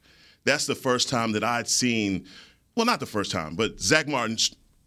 [0.44, 2.26] that's the first time that I'd seen.
[2.76, 4.36] Well, not the first time, but Zack Martin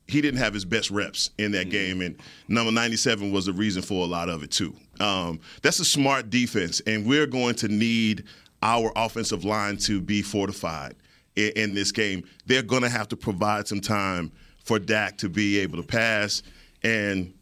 [0.07, 1.69] he didn't have his best reps in that mm-hmm.
[1.69, 2.15] game, and
[2.47, 4.75] number 97 was the reason for a lot of it too.
[4.99, 8.25] Um, that's a smart defense, and we're going to need
[8.61, 10.95] our offensive line to be fortified
[11.35, 12.23] in, in this game.
[12.45, 14.31] They're going to have to provide some time
[14.63, 16.41] for Dak to be able to pass,
[16.83, 17.33] and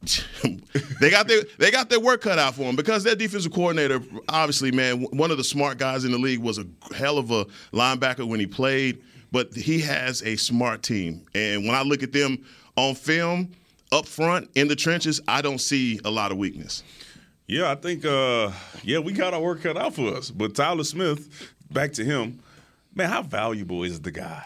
[1.00, 4.00] they got their they got their work cut out for him because their defensive coordinator,
[4.28, 7.44] obviously, man, one of the smart guys in the league, was a hell of a
[7.72, 9.02] linebacker when he played.
[9.30, 12.44] But he has a smart team, and when I look at them
[12.76, 13.50] on film,
[13.92, 16.82] up front in the trenches, I don't see a lot of weakness.
[17.48, 20.30] Yeah, I think uh, yeah, we got our work cut out for us.
[20.30, 22.40] But Tyler Smith, back to him,
[22.94, 24.44] man, how valuable is the guy?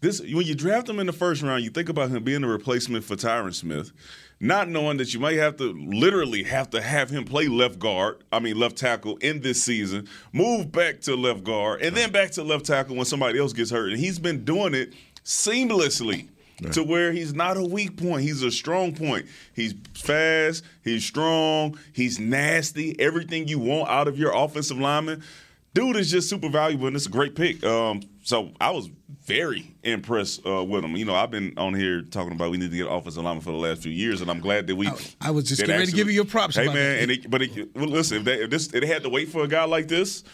[0.00, 2.48] This when you draft him in the first round, you think about him being a
[2.48, 3.92] replacement for Tyron Smith,
[4.40, 8.24] not knowing that you might have to literally have to have him play left guard,
[8.32, 12.32] I mean left tackle in this season, move back to left guard, and then back
[12.32, 13.90] to left tackle when somebody else gets hurt.
[13.90, 14.94] And he's been doing it
[15.24, 16.28] seamlessly
[16.62, 16.72] right.
[16.72, 18.22] to where he's not a weak point.
[18.22, 19.26] He's a strong point.
[19.54, 25.22] He's fast, he's strong, he's nasty, everything you want out of your offensive lineman.
[25.72, 27.62] Dude is just super valuable, and it's a great pick.
[27.64, 28.90] Um, so I was
[29.24, 30.96] very impressed uh, with him.
[30.96, 33.52] You know, I've been on here talking about we need to get offensive lineman for
[33.52, 34.88] the last few years, and I'm glad that we.
[34.88, 36.56] I, I was just getting ready to give you your props.
[36.56, 39.08] Hey man, and it, but it, well, listen, if, they, if this it had to
[39.08, 40.24] wait for a guy like this,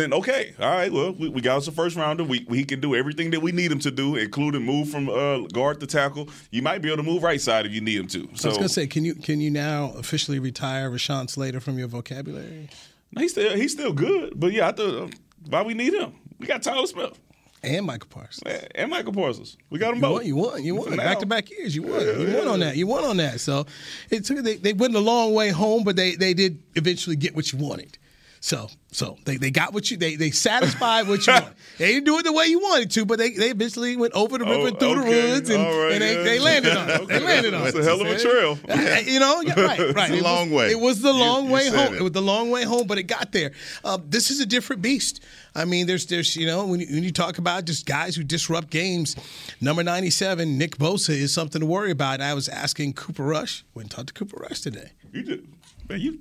[0.00, 0.92] then okay, all right.
[0.92, 2.24] Well, we, we got us a first rounder.
[2.24, 5.40] We, we can do everything that we need him to do, including move from uh,
[5.48, 6.28] guard to tackle.
[6.50, 8.28] You might be able to move right side if you need him to.
[8.34, 11.78] So I was gonna say, can you can you now officially retire Rashawn Slater from
[11.78, 12.70] your vocabulary?
[13.12, 15.08] No, he's still he's still good, but yeah, I thought uh,
[15.48, 16.14] why we need him.
[16.38, 17.18] We got Tyler Smith.
[17.62, 18.54] And Micah Parsons.
[18.74, 19.58] And Micah Parsons.
[19.68, 20.12] We got them you both.
[20.12, 20.64] Won, you won.
[20.64, 20.96] You won.
[20.96, 21.76] Back to back years.
[21.76, 22.00] You won.
[22.00, 22.76] Yeah, you won on that.
[22.76, 23.40] You won on that.
[23.40, 23.66] So
[24.08, 27.36] it took they, they went a long way home, but they, they did eventually get
[27.36, 27.98] what you wanted.
[28.40, 31.54] So so they, they got what you they they satisfied what you wanted.
[31.78, 34.36] They didn't do it the way you wanted to, but they, they eventually went over
[34.36, 35.22] the river oh, through okay.
[35.22, 36.22] the woods and, right, and they, yeah.
[36.24, 37.08] they landed on it.
[37.08, 37.80] They landed on It's it.
[37.80, 38.58] a hell of a trail.
[39.06, 40.10] you know, yeah, right, right.
[40.10, 40.70] It's a long was, way.
[40.72, 41.94] It was the long you, way you home.
[41.94, 42.00] It.
[42.00, 42.02] it.
[42.02, 43.52] was the long way home, but it got there.
[43.82, 45.22] Uh, this is a different beast.
[45.54, 48.22] I mean, there's there's you know when you, when you talk about just guys who
[48.22, 49.16] disrupt games,
[49.62, 52.20] number 97, Nick Bosa is something to worry about.
[52.20, 53.64] I was asking Cooper Rush.
[53.74, 54.90] Went and talked to Cooper Rush today.
[55.12, 55.48] You did,
[55.88, 56.00] man.
[56.00, 56.18] You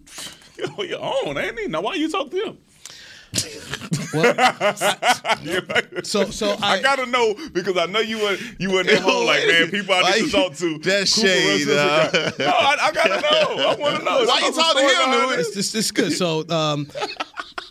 [0.60, 1.67] you your own, ain't he?
[1.67, 2.58] Now why you talk to him?
[4.13, 4.76] well,
[6.04, 9.28] so so I, I, gotta know because I know you were you were in home
[9.28, 10.80] like man people I need to talk to.
[10.80, 11.67] That's shade.
[11.69, 13.69] Uh, no, I, I, gotta know.
[13.69, 14.26] I want to know.
[14.26, 15.39] Why you talking to him?
[15.39, 16.13] It's, it's, it's good.
[16.13, 16.88] So um,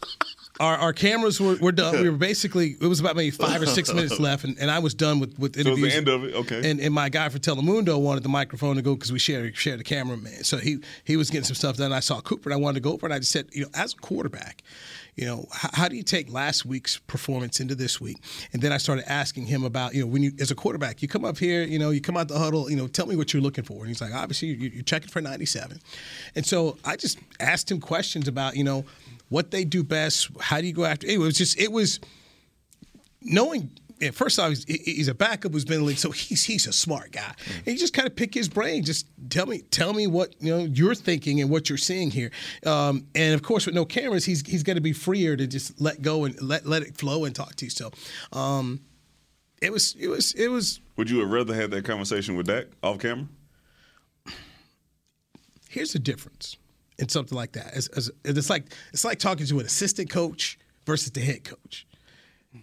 [0.60, 2.00] our, our cameras were, were done.
[2.00, 4.78] We were basically it was about maybe five or six minutes left, and, and I
[4.78, 5.92] was done with with interviews.
[5.94, 6.70] So the end of it, okay.
[6.70, 9.76] And and my guy for Telemundo wanted the microphone to go because we shared share
[9.76, 10.44] the cameraman.
[10.44, 11.92] So he he was getting some stuff done.
[11.92, 13.70] I saw Cooper, and I wanted to go over, and I just said, you know,
[13.74, 14.62] as a quarterback
[15.18, 18.18] you know, how, how, do you take last week's performance into this week?
[18.52, 21.08] And then I started asking him about, you know, when you, as a quarterback, you
[21.08, 23.32] come up here, you know, you come out the huddle, you know, tell me what
[23.32, 23.78] you're looking for.
[23.78, 25.80] And he's like, obviously, you're checking for 97.
[26.36, 28.84] And so I just asked him questions about, you know,
[29.28, 30.30] what they do best.
[30.40, 31.06] How do you go after?
[31.06, 32.00] It was just, it was
[33.22, 36.44] knowing yeah, first off, he's, he's, a backup who's been in the league, so he's
[36.44, 37.20] he's a smart guy.
[37.20, 37.56] Mm.
[37.58, 38.84] And you just kind of pick his brain.
[38.84, 42.30] Just tell me tell me what you know you're thinking and what you're seeing here.
[42.64, 45.80] Um, and of course, with no cameras, he's he's going to be freer to just
[45.80, 47.70] let go and let let it flow and talk to you.
[47.70, 47.90] So.
[48.32, 48.80] Um,
[49.60, 50.80] it was it was it was.
[50.96, 53.26] Would you have rather had that conversation with Dak off camera?
[55.68, 56.56] Here's the difference
[56.98, 57.72] in something like that.
[57.74, 61.87] As, as, it's like it's like talking to an assistant coach versus the head coach.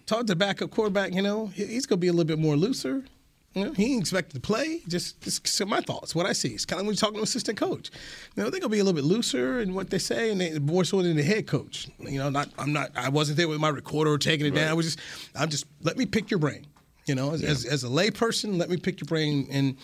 [0.04, 2.56] Talk to the backup quarterback, you know, he's going to be a little bit more
[2.56, 3.04] looser.
[3.54, 4.82] You know, he ain't expected to play.
[4.86, 6.50] Just, just my thoughts, what I see.
[6.50, 7.90] It's kind of when you're talking to an assistant coach.
[8.34, 10.58] You know, they're gonna be a little bit looser in what they say, and they,
[10.58, 11.88] more so than the head coach.
[11.98, 14.56] You know, not I'm not I wasn't there with my recorder or taking it right.
[14.56, 14.68] down.
[14.68, 15.00] I was just
[15.34, 16.66] I'm just let me pick your brain.
[17.06, 17.48] You know, as, yeah.
[17.48, 19.76] as, as, a layperson, let me pick your brain and,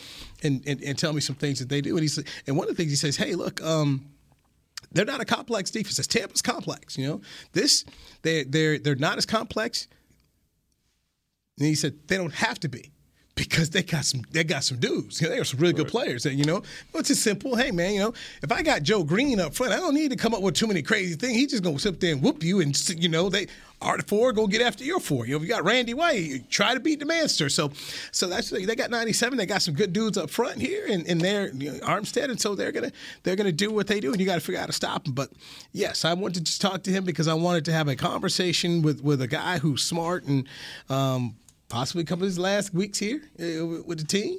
[0.42, 1.92] and, and and tell me some things that they do.
[1.92, 4.11] And he's and one of the things he says, hey, look, um,
[4.92, 5.98] they're not a complex defense.
[5.98, 6.96] It's Tampa's complex.
[6.96, 7.20] You know,
[7.52, 7.84] this
[8.22, 9.88] they they're they're not as complex.
[11.58, 12.92] And he said they don't have to be
[13.34, 15.20] because they got some they got some dudes.
[15.20, 16.26] You know, they are some really good players.
[16.26, 16.62] And you know,
[16.94, 17.56] it's just simple.
[17.56, 20.16] Hey man, you know, if I got Joe Greene up front, I don't need to
[20.16, 21.34] come up with too many crazy things.
[21.34, 23.46] He's just gonna sit there and whoop you, and you know they
[23.82, 25.26] are four go get after your four.
[25.26, 27.48] You know, if you got Randy White, you try to beat the Manster.
[27.48, 27.72] So,
[28.12, 29.36] so that's they got 97.
[29.36, 32.40] They got some good dudes up front here, and, and they're you know, Armstead, and
[32.40, 32.92] so they're gonna
[33.22, 35.04] they're gonna do what they do, and you got to figure out how to stop
[35.04, 35.14] them.
[35.14, 35.30] But
[35.72, 38.82] yes, I wanted to just talk to him because I wanted to have a conversation
[38.82, 40.46] with with a guy who's smart and.
[40.88, 41.36] Um,
[41.72, 44.38] possibly a couple of his last weeks here uh, with the team.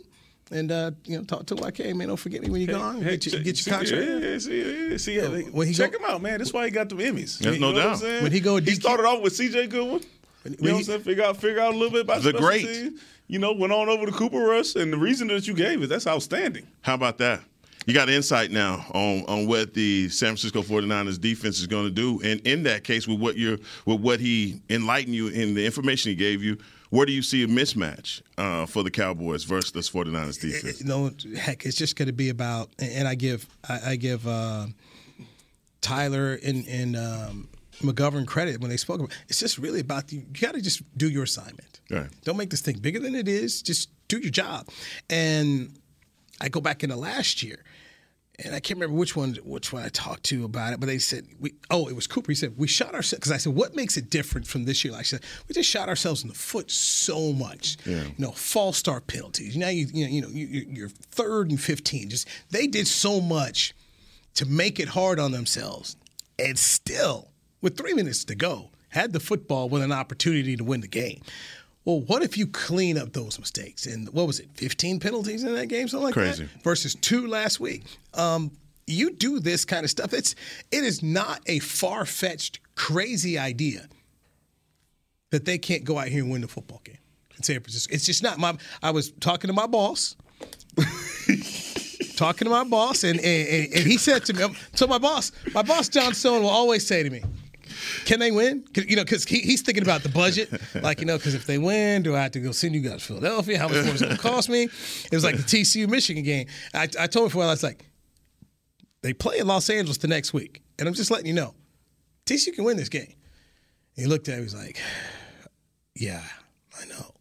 [0.51, 2.77] And uh, you know, talk to him like, "Hey, man, don't forget me when you're
[2.77, 3.01] gone.
[3.01, 5.27] Hey, get, your, get your contract." Yeah, yeah, see, yeah, see, yeah.
[5.51, 6.37] when he check go, him out, man.
[6.37, 7.39] That's why he got the Emmys.
[7.39, 8.01] There's no doubt.
[8.01, 9.67] When he go, he started off with C.J.
[9.67, 10.03] Goodwin.
[10.43, 11.01] When, you know what I'm saying?
[11.01, 12.65] Figure out, figure out a little bit about the great.
[12.65, 12.99] Team.
[13.27, 15.89] You know, went on over to Cooper Rush, and the reason that you gave is
[15.89, 16.67] that's outstanding.
[16.81, 17.39] How about that?
[17.85, 21.91] You got insight now on, on what the San Francisco 49ers defense is going to
[21.91, 22.21] do.
[22.23, 26.09] And in that case, with what you're with what he enlightened you in the information
[26.09, 26.57] he gave you,
[26.93, 30.79] where do you see a mismatch uh, for the Cowboys versus this 49ers defense?
[30.79, 34.27] You know, heck, it's just going to be about, and I give I, I give
[34.27, 34.67] uh,
[35.81, 39.11] Tyler and, and um, McGovern credit when they spoke about.
[39.27, 41.79] It's just really about the, you got to just do your assignment.
[41.89, 42.09] Right.
[42.25, 43.63] Don't make this thing bigger than it is.
[43.63, 44.69] Just do your job.
[45.09, 45.75] And
[46.41, 47.63] I go back into last year
[48.39, 50.97] and I can't remember which one which one I talked to about it, but they
[50.97, 52.31] said we oh it was Cooper.
[52.31, 54.91] He said we shot ourselves because I said what makes it different from this year?
[54.91, 57.77] Like I said we just shot ourselves in the foot so much.
[57.85, 58.03] Yeah.
[58.03, 59.55] You know, false start penalties.
[59.55, 62.09] Now you you know you know you, are third and fifteen.
[62.09, 63.75] Just they did so much
[64.35, 65.95] to make it hard on themselves,
[66.39, 67.29] and still
[67.61, 71.21] with three minutes to go had the football with an opportunity to win the game.
[71.85, 73.85] Well, what if you clean up those mistakes?
[73.85, 76.45] And what was it, 15 penalties in that game, something like Crazy.
[76.45, 76.63] that?
[76.63, 77.83] Versus two last week.
[78.13, 78.51] Um,
[78.87, 80.13] you do this kind of stuff.
[80.13, 80.35] It's
[80.71, 83.87] it is not a far fetched, crazy idea
[85.31, 86.97] that they can't go out here and win the football game
[87.37, 87.93] in San Francisco.
[87.93, 88.57] It's just not my.
[88.81, 90.15] I was talking to my boss.
[92.15, 95.61] talking to my boss, and, and, and he said to me, so my boss, my
[95.61, 97.23] boss John Stone will always say to me,
[98.05, 98.65] can they win?
[98.75, 100.49] You know, because he, he's thinking about the budget.
[100.81, 102.99] Like, you know, because if they win, do I have to go send you guys
[102.99, 103.57] to Philadelphia?
[103.57, 104.63] How much more is it going to cost me?
[104.63, 106.47] It was like the TCU Michigan game.
[106.73, 107.85] I, I told him for a while, I was like,
[109.01, 110.61] they play in Los Angeles the next week.
[110.79, 111.53] And I'm just letting you know,
[112.25, 113.13] TCU can win this game.
[113.95, 114.79] And he looked at me, he was like,
[115.95, 116.23] yeah,
[116.81, 117.13] I know.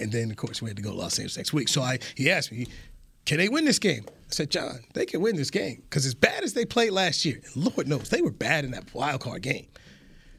[0.00, 1.68] And then, of course, we had to go to Los Angeles next week.
[1.68, 2.66] So I, he asked me,
[3.24, 4.04] can they win this game?
[4.08, 7.24] I said, John, they can win this game because as bad as they played last
[7.24, 9.66] year, Lord knows they were bad in that wild card game.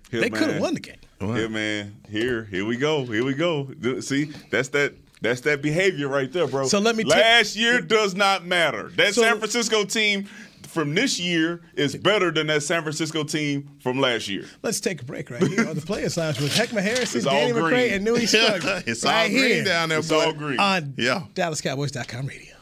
[0.10, 0.98] Here, they could have won the game.
[1.19, 1.95] Here, man.
[2.10, 3.06] Here, here we go.
[3.06, 3.69] Here we go.
[4.02, 4.93] See, that's that.
[5.22, 6.67] That's that behavior right there, bro.
[6.67, 7.04] So let me.
[7.04, 8.88] Last t- year does not matter.
[8.95, 10.30] That so, San Francisco team
[10.69, 14.45] from this year is better than that San Francisco team from last year.
[14.62, 17.91] Let's take a break right here on the Players Lounge with Heckma Harrison, Danny McCray,
[17.91, 18.65] and Newy Scruggs.
[18.88, 19.63] it's right all green here.
[19.65, 20.26] down there, it's boy.
[20.26, 20.60] all green.
[20.60, 21.24] On yeah.
[21.34, 22.56] DallasCowboys.com radio.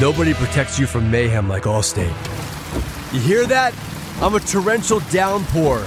[0.00, 2.08] Nobody protects you from mayhem like Allstate.
[3.14, 3.74] You hear that?
[4.20, 5.86] I'm a torrential downpour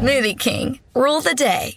[0.00, 0.80] Smoothie King.
[0.94, 1.76] Rule the day.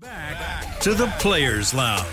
[0.00, 2.04] Back to the Players Lounge.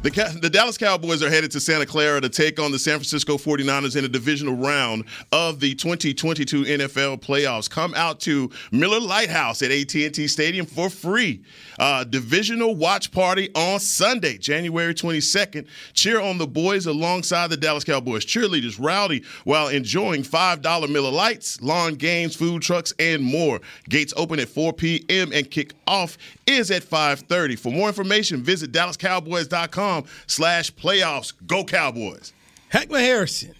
[0.00, 3.38] The, the, Dallas Cowboys are headed to Santa Clara to take on the San Francisco
[3.38, 7.70] 49ers in a divisional round of the 2022 NFL playoffs.
[7.70, 11.42] Come out to Miller Lite House at AT&T Stadium for free.
[11.78, 15.66] Uh, divisional watch party on Sunday, January 22nd.
[15.92, 21.60] Cheer on the boys alongside the Dallas Cowboys cheerleaders rowdy while enjoying $5 Miller Lites,
[21.60, 23.60] lawn games, food trucks, and more.
[23.88, 25.32] Gates open at 4 p.m.
[25.32, 26.16] and kick off
[26.46, 27.58] is at 5.30.
[27.58, 31.32] For more information, visit dallascowboys.com slash playoffs.
[31.46, 32.32] Go Cowboys.
[32.72, 33.54] Heckma Harrison.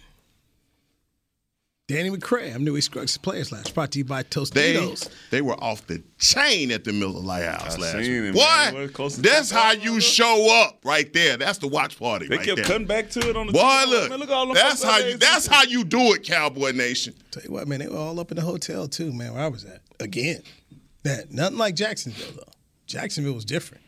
[1.87, 2.53] Danny McCray.
[2.53, 3.71] I'm Newy Scruggs Players Lounge.
[3.75, 5.07] Brought to you by Tostitos.
[5.29, 8.35] They, they were off the chain at the Miller Lite House I last seen week.
[8.35, 11.37] it, Boy, that's how you show up right there.
[11.37, 12.65] That's the watch party They right kept there.
[12.65, 13.87] cutting back to it on the Boy, TV.
[13.87, 16.71] look, Man, look at all them that's how you that's how you do it, Cowboy
[16.71, 17.13] Nation.
[17.29, 19.47] Tell you what, man, they were all up in the hotel too, man, where I
[19.47, 19.81] was at.
[19.99, 20.41] Again.
[21.03, 22.51] That nothing like Jacksonville though.
[22.87, 23.83] Jacksonville was different.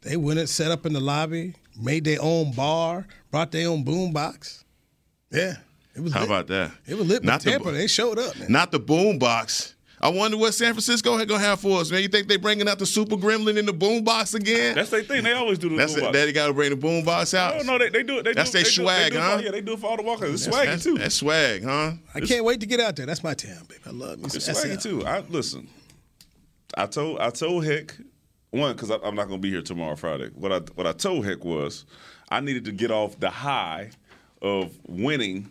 [0.00, 3.84] They went and set up in the lobby, made their own bar, brought their own
[3.84, 4.64] boom box.
[5.30, 5.56] Yeah.
[5.96, 6.28] It was How lit.
[6.28, 6.72] about that?
[6.86, 7.66] It was lit with Not the Tampa.
[7.66, 8.50] bo- they showed up, man.
[8.50, 9.74] Not the boom box.
[10.00, 12.02] I wonder what San Francisco had gonna have for us, man.
[12.02, 14.74] You think they bringing out the super gremlin in the boom box again?
[14.74, 15.22] That's their thing.
[15.24, 16.06] They always do the That's boom it.
[16.08, 16.16] box.
[16.18, 17.56] They got to bring the boom box out.
[17.64, 18.24] No, no, they, they do it.
[18.24, 19.40] They That's their they do- swag, they do, huh?
[19.42, 20.34] Yeah, they do it for all the walkers.
[20.34, 20.98] It's That's- swaggy that's- too.
[20.98, 21.92] That's swag, huh?
[22.14, 23.06] I can't wait to get out there.
[23.06, 23.80] That's my town, baby.
[23.86, 24.24] I love me.
[24.26, 24.88] It's some swaggy SL.
[25.00, 25.06] too.
[25.06, 25.68] I listen.
[26.76, 27.94] I told I told Heck
[28.50, 30.28] one because I'm not gonna be here tomorrow Friday.
[30.34, 31.86] What I what I told Heck was
[32.28, 33.90] I needed to get off the high
[34.42, 35.50] of winning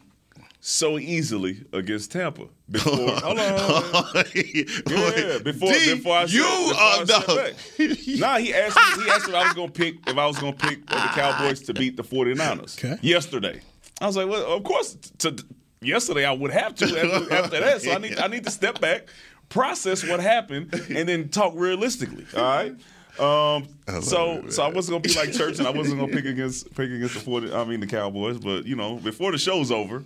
[0.66, 2.96] so easily against Tampa before.
[2.96, 4.24] hold on.
[4.34, 8.16] Yeah, before D, before I you said, before are the-.
[8.20, 9.04] Nah, he asked me.
[9.04, 11.62] He asked me if I was gonna pick if I was gonna pick the Cowboys
[11.64, 12.98] to beat the 49ers Okay.
[13.02, 13.60] yesterday.
[14.00, 14.96] I was like, well, of course.
[15.20, 15.36] To,
[15.82, 17.82] yesterday I would have to after, after that.
[17.82, 19.10] So I need I need to step back,
[19.50, 22.26] process what happened, and then talk realistically.
[22.38, 22.74] All right.
[23.20, 23.68] Um,
[24.02, 26.90] so so I wasn't gonna be like church, and I wasn't gonna pick against pick
[26.90, 28.38] against the 40, I mean the Cowboys.
[28.40, 30.04] But you know, before the show's over,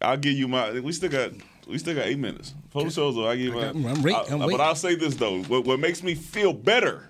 [0.00, 0.80] I'll give you my.
[0.80, 1.32] We still got.
[1.66, 2.50] We still got eight minutes.
[2.50, 3.66] Before the show's over, I give you my.
[3.66, 4.60] I'm- I'm wait- I- I'm but.
[4.60, 7.08] I'll say this though: what, what makes me feel better,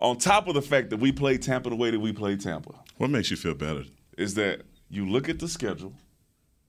[0.00, 2.72] on top of the fact that we play Tampa the way that we play Tampa,
[2.98, 3.84] What makes you feel better?
[4.18, 5.92] is that you look at the schedule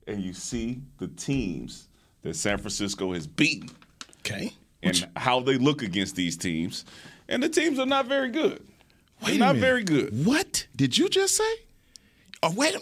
[0.08, 1.88] and you see the teams
[2.22, 3.70] that San Francisco has beaten
[4.20, 4.54] Okay.
[4.84, 6.86] and how they look against these teams,
[7.28, 8.60] and the teams are not very good.
[9.22, 9.62] They're Wait a not minute.
[9.68, 10.26] very good.
[10.26, 11.54] What did you just say?
[12.44, 12.76] Are, wait,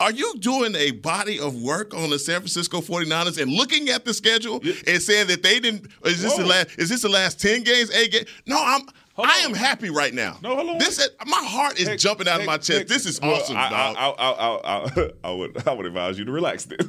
[0.00, 4.04] are you doing a body of work on the San Francisco 49ers and looking at
[4.04, 7.38] the schedule and saying that they didn't is this the last is this the last
[7.40, 8.28] 10 games, 8 games?
[8.46, 8.82] No, I'm
[9.14, 9.50] Hold I on.
[9.50, 10.38] am happy right now.
[10.42, 10.78] No, hold on.
[10.78, 12.88] This is, my heart is jumping out of my chest.
[12.88, 13.96] This is Well, awesome, I, dog.
[13.98, 16.78] I, I, I, I, I would I would advise you to relax then.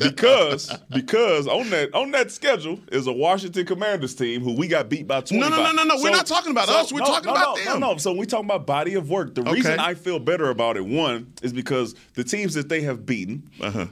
[0.00, 4.88] because because on that on that schedule is a Washington Commanders team who we got
[4.88, 5.50] beat by 25.
[5.50, 6.02] No, no, no, no, no.
[6.02, 6.92] We're not talking about us.
[6.92, 7.80] We're talking no, about no, them.
[7.80, 7.96] No, no.
[7.98, 9.34] So we talking about body of work.
[9.34, 9.52] The Okay.
[9.52, 13.50] reason I feel better about it, one, is because the teams that they have beaten,
[13.60, 13.86] uh-huh.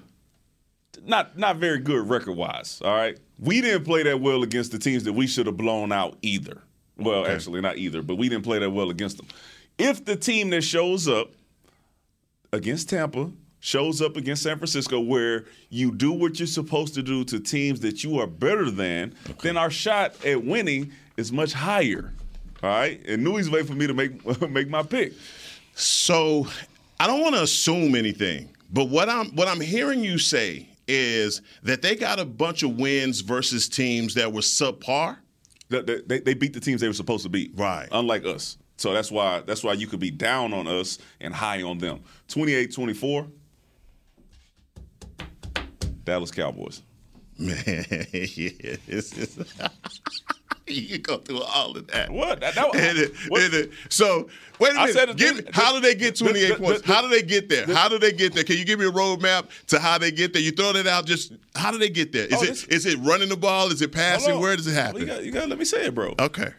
[1.04, 2.80] not not very good record wise.
[2.84, 5.92] All right, we didn't play that well against the teams that we should have blown
[5.92, 6.62] out either.
[6.98, 9.26] Well, actually, not either, but we didn't play that well against them.
[9.78, 11.32] If the team that shows up
[12.52, 13.30] against Tampa
[13.60, 17.80] shows up against San Francisco, where you do what you're supposed to do to teams
[17.80, 22.12] that you are better than, then our shot at winning is much higher.
[22.62, 25.12] All right, and Newy's waiting for me to make make my pick.
[25.74, 26.46] So
[26.98, 31.42] I don't want to assume anything, but what I'm what I'm hearing you say is
[31.62, 35.18] that they got a bunch of wins versus teams that were subpar.
[35.68, 37.52] They, they, they beat the teams they were supposed to beat.
[37.56, 37.88] Right.
[37.90, 38.58] Unlike us.
[38.76, 42.00] So that's why that's why you could be down on us and high on them.
[42.28, 43.30] 28-24.
[46.04, 46.82] Dallas Cowboys.
[47.38, 48.76] Man, yeah,
[50.74, 52.10] you can go through all of that.
[52.10, 52.40] What?
[52.40, 54.92] That, that, And it- and it- so wait a I minute.
[54.94, 56.82] said it- Give me- how do they get 28 the- the- points?
[56.82, 57.66] the- how do they get there?
[57.66, 58.44] how do they get there?
[58.44, 60.42] Can you give me a roadmap to how they get there?
[60.42, 61.06] You throw that out.
[61.06, 62.26] Just how do they get there?
[62.26, 63.70] Is Oh, it this- is it running the ball?
[63.70, 64.38] Is it passing?
[64.40, 65.00] Where does it happen?
[65.02, 66.14] You got, you got let me say it, bro.
[66.18, 66.50] okay.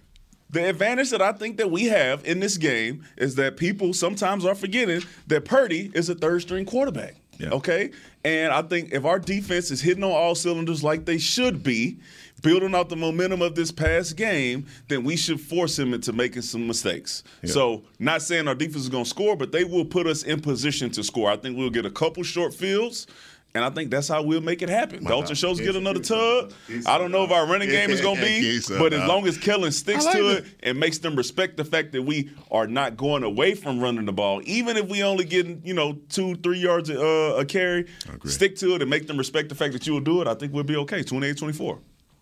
[0.50, 4.46] The advantage that I think that we have in this game is that people sometimes
[4.46, 7.16] are forgetting that Purdy is a third string quarterback.
[7.44, 7.92] Okay?
[8.24, 11.98] And I think if our defense is hitting on all cylinders like they should be,
[12.42, 16.42] building out the momentum of this past game, then we should force him into making
[16.42, 17.24] some mistakes.
[17.46, 20.42] So, not saying our defense is going to score, but they will put us in
[20.42, 21.30] position to score.
[21.30, 23.08] I think we'll get a couple short fields.
[23.56, 25.04] And I think that's how we'll make it happen.
[25.04, 26.54] Dalton Schultz get another tub.
[26.86, 29.36] I don't know if our running game is going to be, but as long as
[29.38, 30.46] Kellen sticks like to it.
[30.46, 34.06] it and makes them respect the fact that we are not going away from running
[34.06, 37.88] the ball, even if we only getting you know two, three yards uh, a carry,
[38.26, 40.28] stick to it and make them respect the fact that you will do it.
[40.28, 41.02] I think we'll be okay.
[41.02, 41.80] 28-24.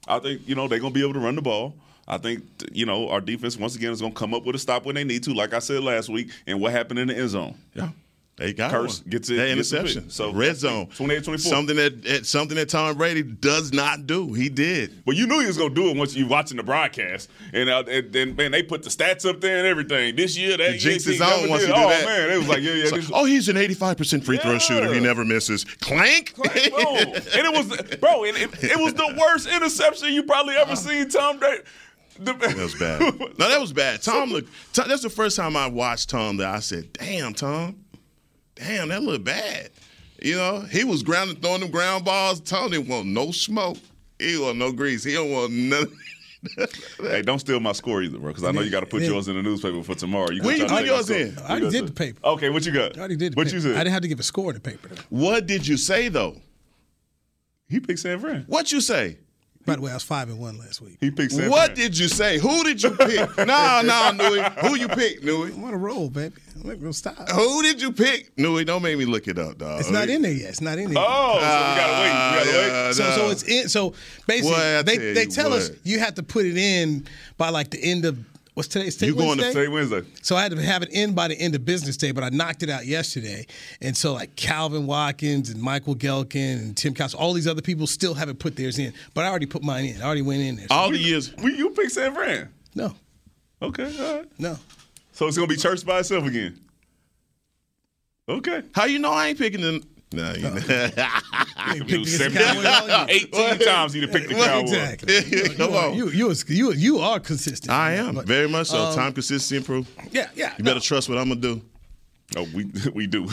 [0.08, 1.76] I think you know they're to be able to run the ball.
[2.08, 4.60] I think you know our defense once again is going to come up with a
[4.60, 6.30] stop when they need to, like I said last week.
[6.46, 7.56] And what happened in the end zone?
[7.74, 7.90] Yeah.
[8.38, 9.10] They got Kearse one.
[9.12, 10.10] gets it- That gets interception.
[10.10, 10.88] So, red zone.
[10.88, 11.40] 28-24.
[11.40, 14.34] Something that something that Tom Brady does not do.
[14.34, 15.02] He did.
[15.06, 17.84] Well, you knew he was gonna do it once you watching the broadcast, and uh,
[17.88, 20.18] and then man, they put the stats up there and everything.
[20.18, 21.70] This year, that He jinxed year, his he never own once did.
[21.70, 22.06] he do oh, that.
[22.06, 22.90] man, it was like, yeah, yeah.
[22.90, 24.94] Like, oh, he's an 85% free throw shooter.
[24.94, 25.64] He never misses.
[25.64, 26.36] Clank.
[26.36, 26.46] Boom.
[26.52, 27.68] and it was,
[27.98, 31.64] bro, it, it, it was the worst interception you probably ever seen Tom Brady.
[32.20, 33.02] That was bad.
[33.38, 34.02] No, that was bad.
[34.02, 34.50] Tom looked.
[34.74, 37.84] Tom, that's the first time I watched Tom that I said, "Damn, Tom,
[38.56, 39.70] damn, that looked bad."
[40.22, 42.40] You know, he was grounding, throwing them ground balls.
[42.40, 43.78] Tony didn't want no smoke.
[44.18, 45.04] He want no grease.
[45.04, 45.92] He don't want nothing.
[47.02, 49.10] hey, don't steal my score either, bro, because I know you got to put Yeah.
[49.10, 50.30] yours in the newspaper for tomorrow.
[50.32, 51.38] You When gonna you put yours in?
[51.40, 52.20] I already did the paper.
[52.24, 52.96] Okay, what you got?
[52.96, 53.56] I already did the What paper.
[53.58, 53.76] you said?
[53.76, 54.90] I didn't have to give a score to the paper.
[54.90, 55.02] though.
[55.10, 56.38] What did you say though?
[57.68, 58.44] He picked San Fran.
[58.48, 59.18] What you say?
[59.66, 60.98] By the way, I was five and one last week.
[61.00, 62.38] He picked San What did you say?
[62.38, 63.38] Who did you pick?
[63.38, 64.42] no, no, Newy.
[64.62, 65.52] Who you pick, Newy?
[65.54, 66.36] I'm on a roll, baby.
[66.56, 67.30] I'm gonna stop.
[67.32, 68.38] Who did you pick?
[68.38, 69.80] Newy, don't make me look it up, dog.
[69.80, 70.50] It's not in there yet.
[70.50, 71.02] It's not in there.
[71.02, 71.06] yet.
[71.08, 72.46] Oh, so we gotta wait.
[72.46, 73.30] We gotta yeah, So, so no.
[73.32, 73.70] it's in.
[73.70, 73.94] So
[74.28, 77.06] basically, Boy, they tell they you tell us you have to put it in
[77.38, 78.20] by like the end of
[78.56, 78.90] what's today?
[78.90, 79.66] Today You going to Wednesday?
[79.66, 80.02] Say Wednesday.
[80.24, 82.30] So I had to have it in by the end of business day, but I
[82.30, 83.46] knocked it out yesterday.
[83.82, 87.86] And so like Calvin Watkins and Michael Gehlken and Tim Couch, all these other people
[87.86, 88.94] still haven't put theirs in.
[89.14, 90.02] But I already put mine in.
[90.02, 90.68] I already went in there.
[90.68, 91.32] So all the years.
[91.44, 92.50] You pick San Fran.
[92.74, 92.96] no,
[93.62, 94.26] Okay, all right.
[94.40, 94.58] no.
[95.14, 96.60] So it's gonna be church by itself again.
[98.28, 98.64] Okay.
[98.74, 99.82] How you know I ain't picking them?
[100.16, 100.90] No, you know.
[101.68, 103.06] You You picked against the seven- Cowboys all year.
[103.58, 104.74] 18 times you picked the Well, Cowboys.
[104.74, 105.50] Exactly.
[105.56, 105.94] Come you, are, on.
[105.96, 107.72] you you is- you you are consistent.
[107.72, 108.78] I am But, very much so.
[108.78, 109.88] um, Time consistency improve.
[110.12, 110.54] Yeah, yeah.
[110.58, 111.62] You better trust what I'm gonna do.
[112.38, 113.24] Oh, we we do.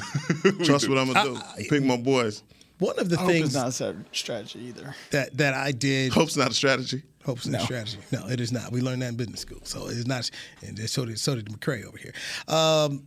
[0.45, 0.91] We Trust do.
[0.91, 1.65] what I'm gonna do.
[1.69, 2.43] Pick my boys.
[2.79, 4.95] One of the I hope it's things not a strategy either.
[5.11, 7.03] that that I did Hope's not a strategy.
[7.25, 7.99] Hope's not strategy.
[8.11, 8.73] No, it is not.
[8.73, 10.29] We learned that in business school, so it's not.
[10.67, 12.13] And so did so did McCray over here.
[12.49, 13.05] Um,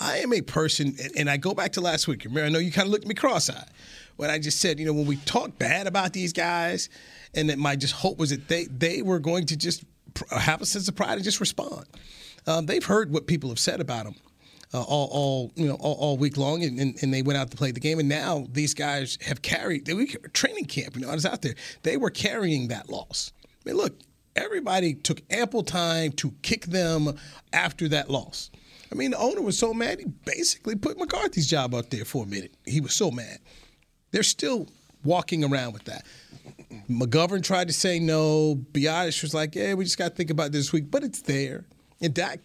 [0.00, 2.24] I am a person, and- I go back to last week.
[2.24, 3.70] Remember, I know you kind of looked me cross-eyed
[4.16, 6.88] when I just said, you know, when we talk bad about these guys,
[7.34, 9.84] and that my just hope was that they they were going to just
[10.30, 11.84] have a sense of pride and just respond.
[12.46, 14.14] Um, they've heard what people have said about them
[14.72, 17.50] uh, all, all you know all, all week long, and, and, and they went out
[17.50, 17.98] to play the game.
[17.98, 19.86] And now these guys have carried.
[19.86, 20.96] They were training camp.
[20.96, 21.54] You know, I was out there.
[21.82, 23.32] They were carrying that loss.
[23.44, 23.98] I mean, look,
[24.36, 27.18] everybody took ample time to kick them
[27.52, 28.50] after that loss.
[28.90, 32.24] I mean, the owner was so mad he basically put McCarthy's job out there for
[32.24, 32.54] a minute.
[32.64, 33.38] He was so mad.
[34.10, 34.68] They're still
[35.04, 36.04] walking around with that.
[36.88, 38.56] McGovern tried to say no.
[38.72, 41.64] Biadasz was like, "Yeah, we just got to think about this week," but it's there.
[42.00, 42.40] And Dak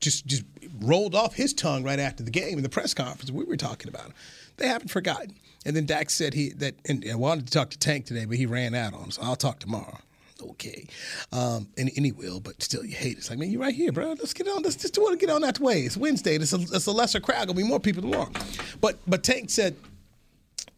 [0.00, 0.44] just just
[0.80, 3.30] rolled off his tongue right after the game in the press conference.
[3.30, 4.14] We were talking about him.
[4.56, 5.36] They haven't forgotten.
[5.64, 8.36] And then Dak said he that and I wanted to talk to Tank today, but
[8.36, 9.16] he ran out on us.
[9.16, 9.98] So I'll talk tomorrow.
[10.42, 10.86] Okay,
[11.32, 13.18] um, and, and he will, but still, you hate it.
[13.18, 14.08] It's like, man, you're right here, bro.
[14.10, 14.62] Let's get on.
[14.62, 15.80] Let's just want to get on that way.
[15.80, 16.36] It's Wednesday.
[16.36, 17.46] It's a, it's a lesser crowd.
[17.46, 18.30] Gonna be more people tomorrow.
[18.80, 19.76] But but Tank said,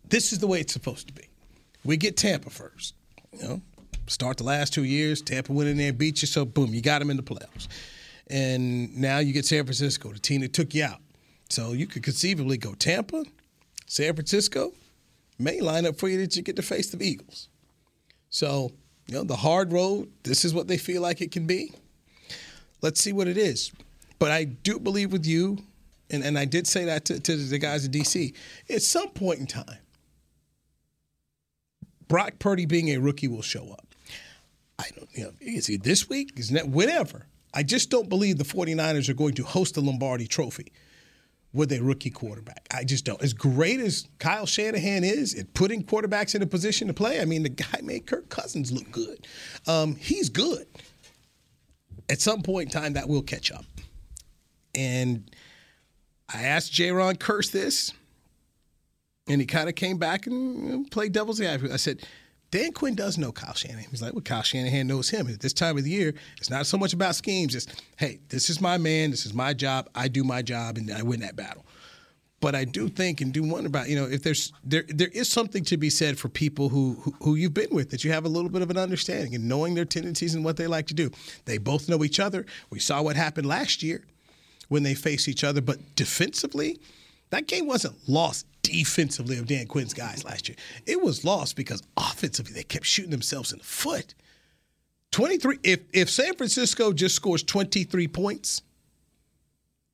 [0.08, 1.24] this is the way it's supposed to be.
[1.84, 2.94] We get Tampa first.
[3.32, 3.60] You know,
[4.06, 5.22] start the last two years.
[5.22, 7.68] Tampa went in there, and beat you, so boom, you got them in the playoffs.
[8.28, 11.00] And now you get San Francisco, the team that took you out.
[11.48, 13.24] So you could conceivably go Tampa,
[13.86, 14.72] San Francisco,
[15.38, 17.48] may line up for you that you get to face the Eagles.
[18.30, 18.72] So,
[19.08, 21.72] you know, the hard road, this is what they feel like it can be.
[22.82, 23.72] Let's see what it is.
[24.18, 25.58] But I do believe with you,
[26.10, 28.34] and, and I did say that to, to the guys in DC,
[28.68, 29.78] at some point in time,
[32.06, 33.94] Brock Purdy being a rookie will show up.
[34.78, 36.32] I don't, you know, is it this week?
[36.36, 37.26] Is it whenever?
[37.52, 40.72] I just don't believe the 49ers are going to host the Lombardi trophy
[41.52, 42.66] with a rookie quarterback.
[42.72, 43.22] I just don't.
[43.22, 47.24] As great as Kyle Shanahan is at putting quarterbacks in a position to play, I
[47.24, 49.26] mean, the guy made Kirk Cousins look good.
[49.66, 50.66] Um, he's good.
[52.10, 53.64] At some point in time, that will catch up.
[54.74, 55.30] And
[56.32, 57.92] I asked Jayron Kearse this,
[59.28, 61.72] and he kind of came back and played devil's advocate.
[61.72, 62.06] I said,
[62.50, 63.90] Dan Quinn does know Kyle Shanahan.
[63.90, 65.28] He's like, well, Kyle Shanahan knows him.
[65.28, 67.54] At this time of the year, it's not so much about schemes.
[67.54, 69.10] It's, hey, this is my man.
[69.10, 69.88] This is my job.
[69.94, 71.66] I do my job, and I win that battle.
[72.40, 75.28] But I do think and do wonder about, you know, if there's there there is
[75.28, 78.24] something to be said for people who, who who you've been with that you have
[78.24, 80.94] a little bit of an understanding and knowing their tendencies and what they like to
[80.94, 81.10] do.
[81.46, 82.46] They both know each other.
[82.70, 84.04] We saw what happened last year
[84.68, 86.78] when they faced each other, but defensively,
[87.30, 90.56] that game wasn't lost defensively of Dan Quinn's guys last year.
[90.86, 94.14] It was lost because offensively they kept shooting themselves in the foot.
[95.12, 98.62] 23 if if San Francisco just scores 23 points,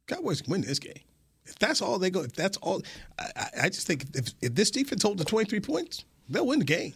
[0.07, 1.01] Cowboys can win this game.
[1.47, 2.83] If that's all they go, if that's all,
[3.19, 6.65] I, I just think if, if this defense holds to 23 points, they'll win the
[6.65, 6.95] game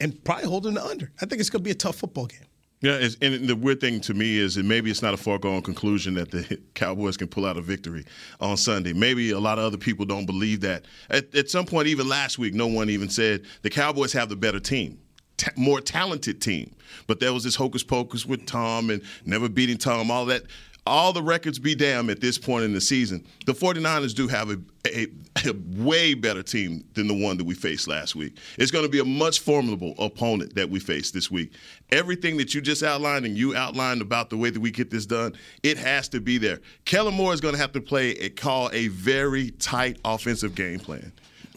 [0.00, 1.10] and probably hold them to under.
[1.20, 2.40] I think it's going to be a tough football game.
[2.84, 6.12] Yeah, and the weird thing to me is that maybe it's not a foregone conclusion
[6.16, 8.04] that the Cowboys can pull out a victory
[8.40, 8.92] on Sunday.
[8.92, 10.84] Maybe a lot of other people don't believe that.
[11.08, 14.36] At, at some point, even last week, no one even said the Cowboys have the
[14.36, 14.98] better team.
[15.38, 16.76] T- more talented team,
[17.06, 20.42] but there was this hocus pocus with Tom and never beating Tom, all that
[20.86, 24.50] all the records be damned at this point in the season, the 49ers do have
[24.50, 25.06] a, a,
[25.46, 28.36] a, way better team than the one that we faced last week.
[28.58, 31.54] It's going to be a much formidable opponent that we face this week.
[31.90, 35.06] Everything that you just outlined and you outlined about the way that we get this
[35.06, 36.60] done, it has to be there.
[36.84, 40.78] Kellen Moore is going to have to play and call a very tight offensive game
[40.78, 41.12] plan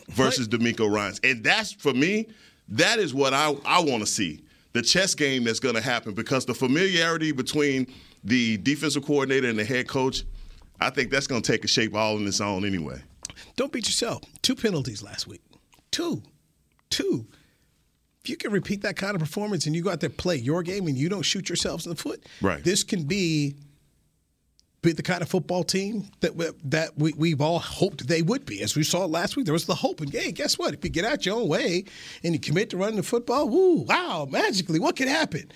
[0.10, 1.20] versus DeMeco Ryans.
[1.24, 2.28] And that's, for me,
[2.70, 4.42] that is what I, I want to see.
[4.72, 7.88] The chess game that's going to happen because the familiarity between–
[8.24, 10.24] the defensive coordinator and the head coach,
[10.80, 13.02] I think that's going to take a shape all in its own anyway.
[13.56, 14.22] Don't beat yourself.
[14.42, 15.42] Two penalties last week.
[15.92, 16.22] Two.
[16.90, 17.28] Two.
[18.24, 20.62] If you can repeat that kind of performance and you go out there play your
[20.62, 22.64] game and you don't shoot yourselves in the foot, right.
[22.64, 23.56] this can be
[24.82, 28.46] be the kind of football team that we, that we, we've all hoped they would
[28.46, 28.62] be.
[28.62, 30.02] As we saw last week, there was the hope.
[30.02, 30.74] And hey, guess what?
[30.74, 31.86] If you get out your own way
[32.24, 35.52] and you commit to running the football, woo, wow, magically, what could happen?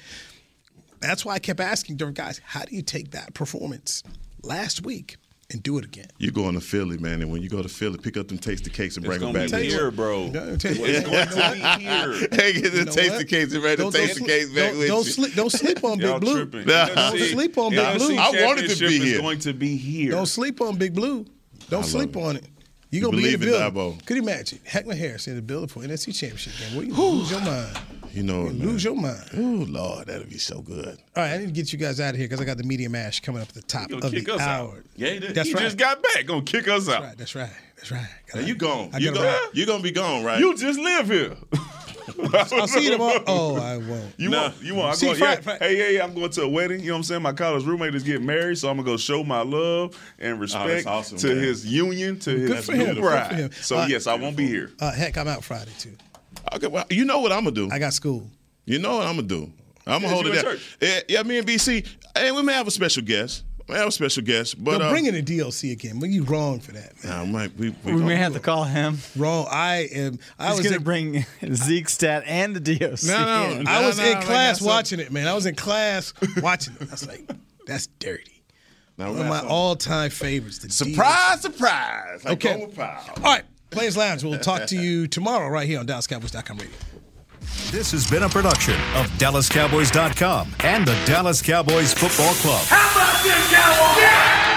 [1.01, 4.03] That's why I kept asking different guys, how do you take that performance
[4.43, 5.17] last week
[5.51, 6.05] and do it again?
[6.19, 8.69] You're going to Philly, man, and when you go to Philly, pick up them tasty
[8.69, 9.49] cakes and bring them back.
[9.51, 10.29] Be here, bro.
[10.33, 12.27] it's going to be here.
[12.31, 15.11] Hey, get the tasty cakes and bring the tasty cakes back with don't you.
[15.11, 16.45] Sleep, don't sleep on Big Blue.
[16.65, 16.85] Nah.
[16.85, 18.17] Don't sleep on Big Blue.
[18.17, 19.19] I wanted to be is here.
[19.21, 20.11] going to be here.
[20.11, 21.25] Don't sleep on Big Blue.
[21.69, 22.21] Don't sleep it.
[22.21, 22.45] on it.
[22.91, 23.97] You You gonna be in the believe in building.
[23.99, 24.05] Dabo.
[24.05, 26.75] Could you imagine Heckler Harris in the building for NFC Championship game?
[26.75, 27.77] Well, you lose your mind.
[28.13, 29.23] You know, You lose your mind.
[29.33, 30.97] Oh Lord, that'd be so good.
[31.15, 32.63] All right, I need to get you guys out of here because I got the
[32.63, 34.69] media mash coming up at the top Gonna of kick the us hour.
[34.77, 34.83] out.
[34.95, 35.19] Yeah, he.
[35.19, 35.63] That's he right.
[35.63, 36.25] just got back.
[36.25, 37.17] Gonna kick us out.
[37.17, 37.49] That's right.
[37.77, 38.07] That's right.
[38.27, 38.41] That's right.
[38.41, 38.89] Now you gone.
[38.93, 40.39] I You gotta You gonna be gone, right?
[40.39, 41.35] You just live here.
[42.33, 43.23] I'll see you tomorrow.
[43.27, 44.13] Oh, I won't.
[44.17, 44.41] You Nah.
[44.43, 44.61] want?
[44.61, 44.89] You want?
[44.89, 46.81] I'm See, going, Fri- yeah, Fri- hey, yeah, yeah, I'm going to a wedding.
[46.81, 47.21] You know what I'm saying?
[47.21, 50.85] My college roommate is getting married, so I'm gonna go show my love and respect
[50.87, 51.37] awesome, to man.
[51.37, 52.95] his union, to Good his him.
[52.95, 53.53] new bride.
[53.55, 54.71] So Uh, yes, I won't be here.
[54.79, 55.95] Uh, heck, I'm out Friday too.
[56.53, 57.69] Okay, well, you know what I'm gonna do.
[57.71, 58.29] I got school.
[58.65, 59.51] You know what I'm gonna do.
[59.87, 60.43] I'm gonna Yeah, hold it at down.
[60.53, 60.77] church.
[60.81, 63.43] Yeah, yeah, me and BC, and we may have a special guest.
[63.67, 65.99] We may have a special guest, but But uh, bring in the DLC again.
[65.99, 67.31] Well, you wrong for that, man.
[67.31, 68.97] Nah, Mike, we, we, We may have to call him.
[69.15, 69.47] Wrong.
[69.49, 70.19] I am.
[70.37, 71.25] I He's was going to in, bring
[71.55, 73.03] Zeke stat and the DOC.
[73.05, 73.67] No, no, in.
[73.67, 75.27] I was no, in no, class that's watching it, man.
[75.27, 76.87] I was in class watching it.
[76.87, 77.29] I was like,
[77.65, 78.43] that's dirty.
[78.97, 80.59] Now, One of my all-time favorites.
[80.59, 82.23] The surprise, surprise.
[82.25, 82.59] Like Okay.
[82.75, 84.23] Gomer All right, Players Lounge.
[84.23, 86.75] We'll talk to you tomorrow right here on DallasCowboys.com radio.
[87.71, 92.65] This has been a production of DallasCowboys.com and the Dallas Cowboys Football Club.
[92.67, 94.01] How about this, Cowboys?
[94.03, 94.50] Yeah!